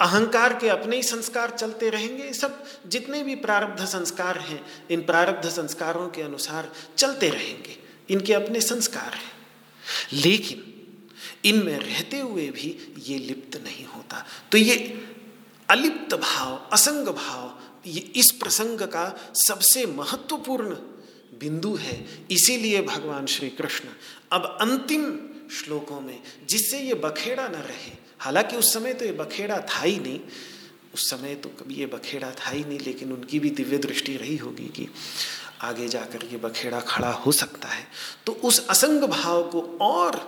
[0.01, 5.49] अहंकार के अपने ही संस्कार चलते रहेंगे। सब जितने भी प्रारब्ध संस्कार हैं, इन प्रारब्ध
[5.49, 7.77] संस्कारों के अनुसार चलते रहेंगे।
[8.11, 9.33] इनके अपने संस्कार हैं।
[10.13, 10.67] लेकिन
[11.45, 15.09] इनमें रहते हुए भी ये लिप्त नहीं होता। तो ये
[15.71, 20.75] अलिप्त भाव, असंग भाव, ये इस प्रसंग का सबसे महत्वपूर्ण
[21.39, 23.89] बिंदु है। इसीलिए भगवान श्री कृष्ण
[24.33, 25.19] अब अंतिम
[25.51, 29.99] श्लोकों में, जिससे ये बखेड़ा न रहे हालाँकि उस समय तो ये बखेड़ा था ही
[29.99, 30.21] नहीं।
[30.95, 34.37] उस समय तो कभी ये बखेड़ा था ही नहीं, लेकिन उनकी भी दिव्य दृष्टि रही
[34.37, 34.89] होगी कि
[35.63, 37.87] आगे जाकर ये बखेड़ा खड़ा हो सकता है।
[38.27, 40.19] तो उस असंग भाव को और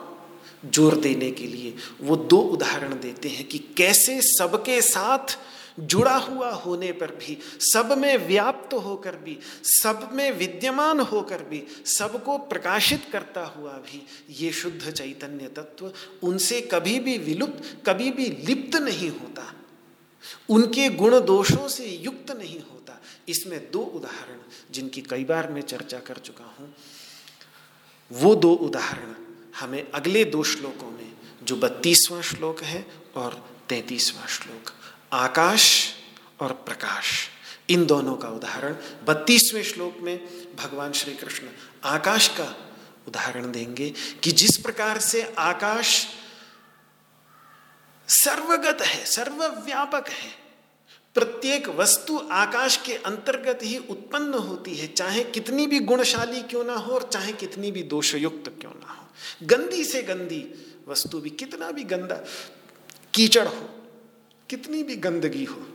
[0.66, 5.36] ज़ोर देने के लिए वो दो उदाहरण देते हैं कि कैसे सबके साथ
[5.80, 11.62] जुड़ा हुआ होने पर भी, सब में व्याप्त होकर भी, सब में विद्यमान होकर भी,
[11.86, 15.92] सबको प्रकाशित करता हुआ भी ये शुद्ध चैतन्य तत्व
[16.22, 19.54] उनसे कभी भी विलुप्त, कभी भी लिप्त नहीं होता।
[20.50, 24.38] उनके गुण दोषों से युक्त नहीं होता। इसमें दो उदाहरण
[24.70, 26.74] जिनकी कई बार मैं चर्चा कर चुका हूँ।
[28.12, 29.14] वो दो उदाहरण
[29.60, 31.12] हमें अगले दो श्लोकों में,
[31.42, 34.70] जो बत्तीसवां श्लोक है और तैतीसवां श्लोक
[35.12, 35.94] आकाश
[36.40, 37.28] और प्रकाश।
[37.70, 40.18] इन दोनों का उदाहरण बत्तीसवें श्लोक में
[40.56, 41.46] भगवान श्री कृष्ण
[41.84, 42.54] आकाश का
[43.08, 43.92] उदाहरण देंगे
[44.22, 46.06] कि जिस प्रकार से आकाश
[48.08, 50.30] सर्वगत है, सर्वव्यापक है,
[51.14, 56.74] प्रत्येक वस्तु आकाश के अंतर्गत ही उत्पन्न होती है, चाहे कितनी भी गुणशाली क्यों ना
[56.74, 60.44] हो और चाहे कितनी भी दोषयुक्त क्यों ना हो। गंदी से गंदी
[60.88, 62.16] वस्तु भी, कितना भी गंदा
[63.14, 63.68] कीचड़ हो
[64.52, 65.68] कितनी भी गंदगी हो,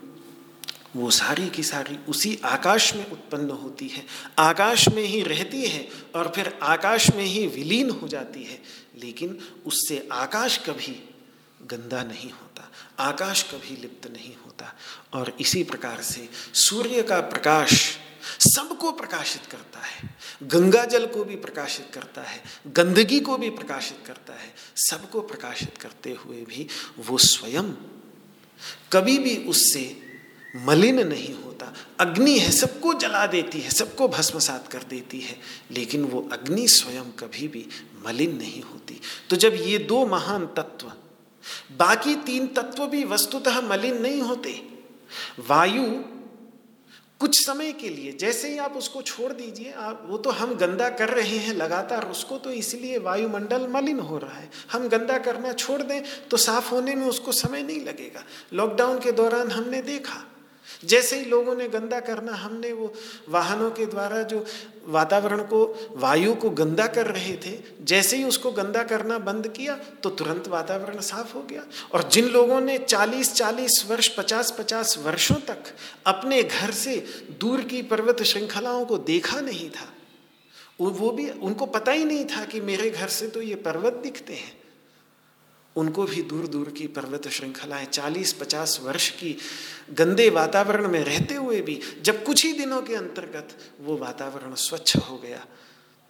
[0.95, 4.05] वो सारी की सारी उसी आकाश में उत्पन्न होती है।
[4.39, 8.61] आकाश में ही रहती है और फिर आकाश में ही विलीन हो जाती है।
[8.97, 11.09] लेकिन उससे आकाश कभी
[11.65, 14.75] गंदा नहीं होता, आकाश कभी लिप्त नहीं होता।
[15.13, 17.97] और इसी प्रकार से सूर्य का प्रकाश
[18.39, 24.07] सबको प्रकाशित करता है, गंगा जल को भी प्रकाशित करता है, गंदगी को भी प्रकाशित
[24.07, 26.67] करता है। सबको प्रकाशित करते हुए भी
[26.97, 27.96] वो स्वयं
[28.91, 30.01] कभी भी उससे
[30.55, 35.39] मलिन नहीं होता। अग्नि है, सबको जला देती है, सबको भस्मसात कर देती है,
[35.72, 37.68] लेकिन वो अग्नि स्वयं कभी भी
[38.05, 40.91] मलिन नहीं होती। तो जब ये दो महान तत्व,
[41.78, 44.64] बाकी तीन तत्व भी वस्तुतः मलिन नहीं होते,
[45.47, 46.16] वायु
[47.22, 50.89] कुछ समय के लिए, जैसे ही आप उसको छोड़ दीजिए, आप, वो तो हम गंदा
[50.89, 55.53] कर रहे हैं लगातार, उसको तो इसलिए वायुमंडल मलिन हो रहा है। हम गंदा करना
[55.53, 60.24] छोड़ दें तो साफ़ होने में उसको समय नहीं लगेगा। लॉकडाउन के दौरान हमने देखा
[60.84, 62.93] जैसे ही लोगों ने गंदा करना, हमने वो
[63.30, 64.43] वाहनों के द्वारा जो
[64.86, 69.75] वातावरण को, वायु को गंदा कर रहे थे, जैसे ही उसको गंदा करना बंद किया
[70.03, 71.63] तो तुरंत वातावरण साफ़ हो गया।
[71.93, 75.73] और जिन लोगों ने 40-40 वर्ष 50-50 वर्षों तक
[76.05, 76.95] अपने घर से
[77.39, 79.88] दूर की पर्वत श्रृंखलाओं को देखा नहीं था,
[80.80, 84.34] वो भी, उनको पता ही नहीं था कि मेरे घर से तो ये पर्वत दिखते
[84.34, 84.57] हैं।
[85.78, 89.36] उनको भी दूर दूर की पर्वत श्रृंखलाएँ चालीस पचास वर्ष की
[89.93, 94.97] गंदे वातावरण में रहते हुए भी, जब कुछ ही दिनों के अंतर्गत वो वातावरण स्वच्छ
[94.97, 95.45] हो गया।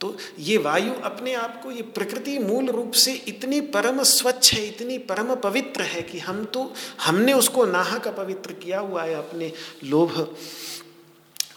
[0.01, 4.67] तो ये वायु अपने आप को, ये प्रकृति मूल रूप से इतनी परम स्वच्छ है,
[4.67, 9.51] इतनी परम पवित्र है कि हम तो हमने उसको नाहक पवित्र किया हुआ है अपने
[9.83, 10.35] लोभ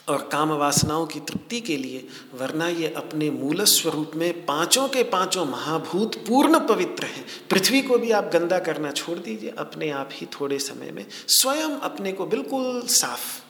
[0.09, 5.03] और काम वासनाओं की तृप्ति के लिए, वरना ये अपने मूल स्वरूप में पाँचों के
[5.03, 10.11] पाँचों महाभूत पूर्ण पवित्र हैं। पृथ्वी को भी आप गंदा करना छोड़ दीजिए, अपने आप
[10.13, 13.41] ही थोड़े समय में स्वयं अपने को बिल्कुल साफ़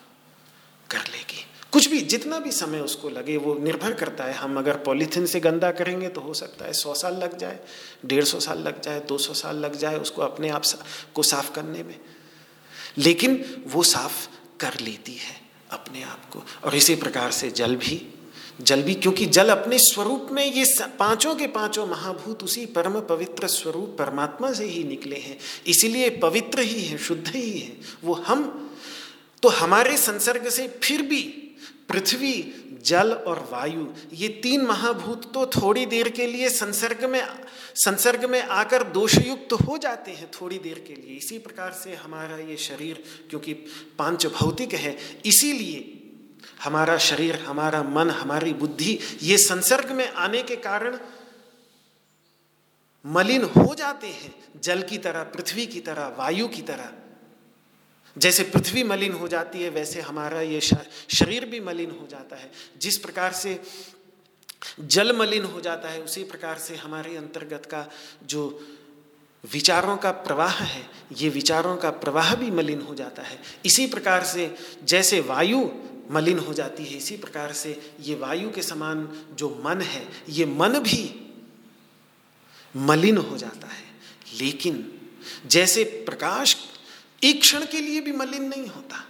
[0.91, 4.77] कर लेगी। कुछ भी, जितना भी समय उसको लगे, वो निर्भर करता है। हम अगर
[4.77, 7.61] पॉलीथीन से गंदा करेंगे तो हो सकता है सौ साल लग जाए,
[8.07, 10.63] डेढ़ सौ साल लग जाए, दो सौ साल लग जाए उसको अपने आप
[11.15, 12.01] को साफ़ करने में।
[12.99, 14.29] लेकिन वो साफ़
[14.61, 15.40] कर लेती है।
[15.73, 18.15] अपने आप को। और इसी प्रकार से जल भी।
[18.61, 23.47] जल भी क्योंकि जल अपने स्वरूप में ये पाँचों के पाँचों महाभूत उसी परम पवित्र
[23.47, 28.71] स्वरूप परमात्मा से ही निकले हैं। इसीलिए पवित्र ही है, शुद्ध ही है। वो हम
[29.43, 31.40] तो हमारे संसर्ग से फिर भी
[31.91, 32.33] पृथ्वी,
[32.83, 37.23] जल और वायु, ये तीन महाभूत तो थोड़ी देर के लिए संसर्ग में
[37.75, 42.37] संसर्ग में आकर दोषयुक्त हो जाते हैं थोड़ी देर के लिए। इसी प्रकार से हमारा
[42.37, 43.55] ये शरीर, क्योंकि
[43.99, 45.97] पाँच भौतिक है, इसीलिए
[46.65, 50.99] हमारा शरीर, हमारा मन, हमारी बुद्धि, ये संसर्ग में आने के कारण
[53.05, 56.93] मलिन हो जाते हैं। जल की तरह, पृथ्वी की तरह, वायु की तरह।
[58.19, 62.53] जैसे पृथ्वी मलिन हो जाती है, वैसे हमारा ये शरीर भी मलिन हो जाता है।
[62.79, 63.61] जिस प्रकार से
[64.81, 67.91] जल मलिन हो जाता है, उसी प्रकार से हमारे अंतर्गत का
[68.23, 68.69] जो
[69.53, 74.25] विचारों का प्रवाह है, ये विचारों का प्रवाह भी मलिन हो जाता है। इसी प्रकार
[74.25, 74.55] से
[74.85, 75.71] जैसे वायु
[76.11, 80.45] मलिन हो जाती है, इसी प्रकार से ये वायु के समान जो मन है, ये
[80.45, 81.33] मन भी
[82.77, 83.91] मलिन हो जाता है।
[84.41, 85.01] लेकिन
[85.47, 86.57] जैसे प्रकाश
[87.25, 89.07] एक क्षण के लिए भी मलिन नहीं होता।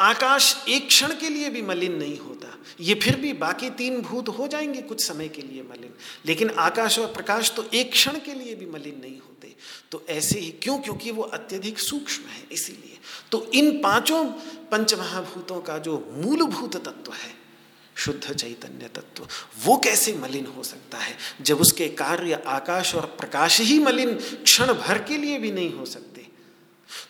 [0.00, 4.28] आकाश एक क्षण के लिए भी मलिन नहीं होता। ये फिर भी बाकी तीन भूत
[4.28, 5.90] हो जाएँगे कुछ समय के लिए मलिन।
[6.26, 9.54] लेकिन आकाश और प्रकाश तो एक क्षण के लिए भी मलिन नहीं होते।
[9.90, 10.78] तो ऐसे ही क्यों?
[10.78, 12.98] क्योंकि वो अत्यधिक सूक्ष्म है, इसीलिए।
[13.32, 14.24] तो इन पाँचों
[14.70, 17.34] पंचमहाभूतों का जो मूलभूत तत्व है,
[17.94, 19.28] शुद्ध चैतन्य तत्व,
[19.64, 21.16] वो कैसे मलिन हो सकता है?
[21.40, 25.84] जब उसके कार्य आकाश और प्रकाश ही मलिन क्षण भर के लिए भी नहीं हो
[25.84, 26.25] सकते।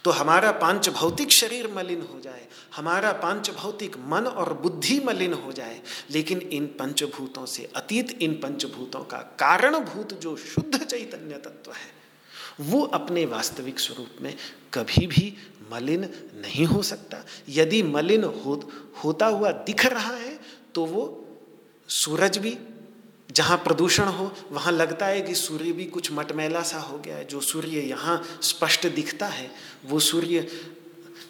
[0.05, 2.47] तो हमारा पाँच भौतिक शरीर मलिन हो जाए
[2.77, 8.35] हमारा पाँच भौतिक मन और बुद्धि मलिन हो जाए लेकिन इन पंचभूतों से अतीत इन
[8.35, 11.97] पंचभूतों का कारणभूत जो शुद्ध चैतन्य तत्व है
[12.61, 14.37] वो अपने वास्तविक स्वरूप में
[14.74, 15.37] कभी भी
[15.72, 16.01] मलिन
[16.35, 18.70] नहीं हो सकता। यदि मलिन हो,
[19.05, 20.41] होता हुआ दिख रहा है
[20.74, 21.27] तो वो
[21.89, 22.59] सूरज भी
[23.31, 27.24] जहाँ प्रदूषण हो, वहाँ लगता है कि सूर्य भी कुछ मटमैला सा हो गया है।
[27.24, 29.51] जो सूर्य यहाँ स्पष्ट दिखता है,
[29.87, 30.47] वो सूर्य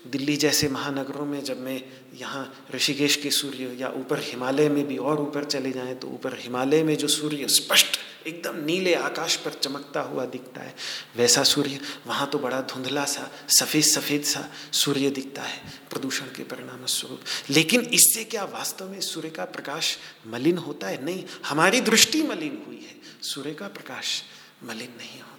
[0.06, 1.80] दिल्ली जैसे महानगरों में जब मैं
[2.20, 6.36] यहाँ ऋषिकेश के सूर्य या ऊपर हिमालय में भी और ऊपर चले जाएँ तो ऊपर
[6.38, 10.74] हिमालय में जो सूर्य स्पष्ट एकदम नीले आकाश पर चमकता हुआ दिखता है।
[11.16, 15.60] वैसा सूर्य, वहाँ तो बड़ा धुंधला सा, सफ़ेद सफ़ेद सा सूर्य दिखता है,
[15.90, 17.20] प्रदूषण के परिणाम स्वरूप
[17.50, 19.96] लेकिन इससे क्या वास्तव में सूर्य का प्रकाश
[20.26, 21.04] मलिन होता है?
[21.04, 24.22] नहीं, हमारी दृष्टि मलिन हुई है। सूर्य का प्रकाश
[24.64, 25.35] मलिन नहीं होता।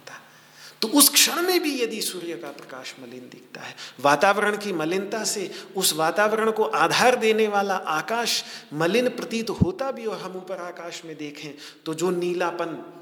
[0.82, 5.24] तो उस क्षण में भी यदि सूर्य का प्रकाश मलिन दिखता है, वातावरण की मलिनता
[5.24, 10.58] से उस वातावरण को आधार देने वाला आकाश मलिन प्रतीत होता भी और हम ऊपर
[10.58, 11.54] आकाश में देखें
[11.86, 12.94] तो जो नीलापन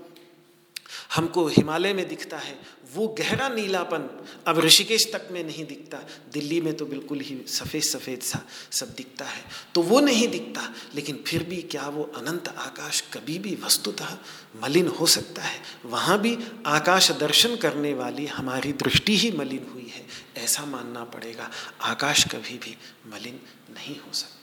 [1.15, 2.59] हमको हिमालय में दिखता है
[2.95, 5.99] वो गहरा नीलापन अब ऋषिकेश तक में नहीं दिखता।
[6.33, 10.75] दिल्ली में तो बिल्कुल ही सफ़ेद सफ़ेद सा, सब दिखता है। तो वो नहीं दिखता,
[10.95, 14.19] लेकिन फिर भी क्या वो अनंत आकाश कभी भी वस्तुतः
[14.63, 15.61] मलिन हो सकता है?
[15.85, 20.07] वहाँ भी आकाश दर्शन करने वाली हमारी दृष्टि ही मलिन हुई है।
[20.45, 22.77] ऐसा मानना पड़ेगा, आकाश कभी भी
[23.07, 23.41] मलिन
[23.75, 24.36] नहीं हो सकता।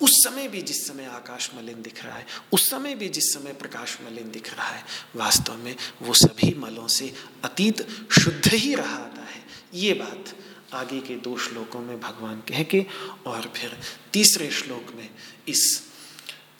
[0.00, 3.52] उस समय भी जिस समय आकाश मलिन दिख रहा है, उस समय भी जिस समय
[3.52, 4.82] प्रकाश मलिन दिख रहा है,
[5.16, 7.12] वास्तव में वो सभी मलों से
[7.44, 9.44] अतीत शुद्ध ही रहा आता है।
[9.74, 10.34] ये बात
[10.74, 12.84] आगे के दो श्लोकों में भगवान कह के
[13.26, 13.76] और फिर
[14.12, 15.08] तीसरे श्लोक में
[15.48, 15.62] इस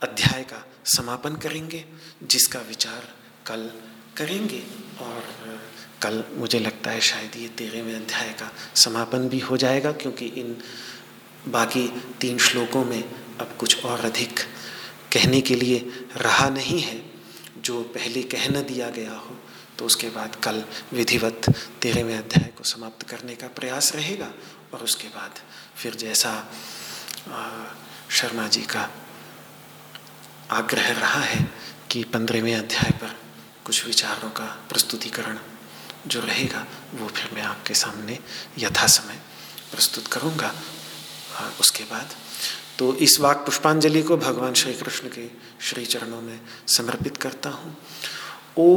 [0.03, 1.85] अध्याय का समापन करेंगे,
[2.23, 3.09] जिसका विचार
[3.47, 3.71] कल
[4.17, 4.63] करेंगे
[5.01, 5.23] और
[6.03, 10.57] कल मुझे लगता है शायद ये तेरहवें अध्याय का समापन भी हो जाएगा, क्योंकि इन
[11.49, 11.87] बाकी
[12.21, 13.03] तीन श्लोकों में
[13.41, 14.41] अब कुछ और अधिक
[15.13, 15.79] कहने के लिए
[16.17, 17.01] रहा नहीं है।
[17.59, 19.37] जो पहले कह न दिया गया हो
[19.79, 20.63] तो उसके बाद कल
[20.93, 21.49] विधिवत
[21.83, 24.31] तेरहवें अध्याय को समाप्त करने का प्रयास रहेगा
[24.75, 25.41] और उसके बाद
[25.77, 26.33] फिर जैसा
[28.11, 28.89] शर्मा जी का
[30.51, 31.41] आग्रह रहा है
[31.91, 33.17] कि पंद्रहवें अध्याय पर
[33.65, 35.39] कुछ विचारों का प्रस्तुतिकरण
[36.07, 38.19] जो रहेगा, वो फिर मैं आपके सामने
[38.59, 39.21] यथा समय
[39.71, 40.55] प्रस्तुत करूँगा।
[41.61, 42.15] उसके बाद
[42.79, 47.77] तो इस वाक पुष्पांजलि को भगवान श्री कृष्ण के श्री चरणों में समर्पित करता हूँ।
[48.59, 48.77] ओ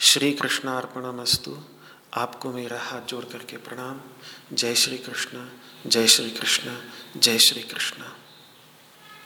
[0.00, 1.62] श्री कृष्णार्पणमस्तु
[2.14, 4.00] आपको मेरा हाथ जोड़ करके प्रणाम।
[4.56, 5.48] जय श्री कृष्ण
[5.86, 6.76] जय श्री कृष्ण
[7.16, 8.02] जय श्री कृष्ण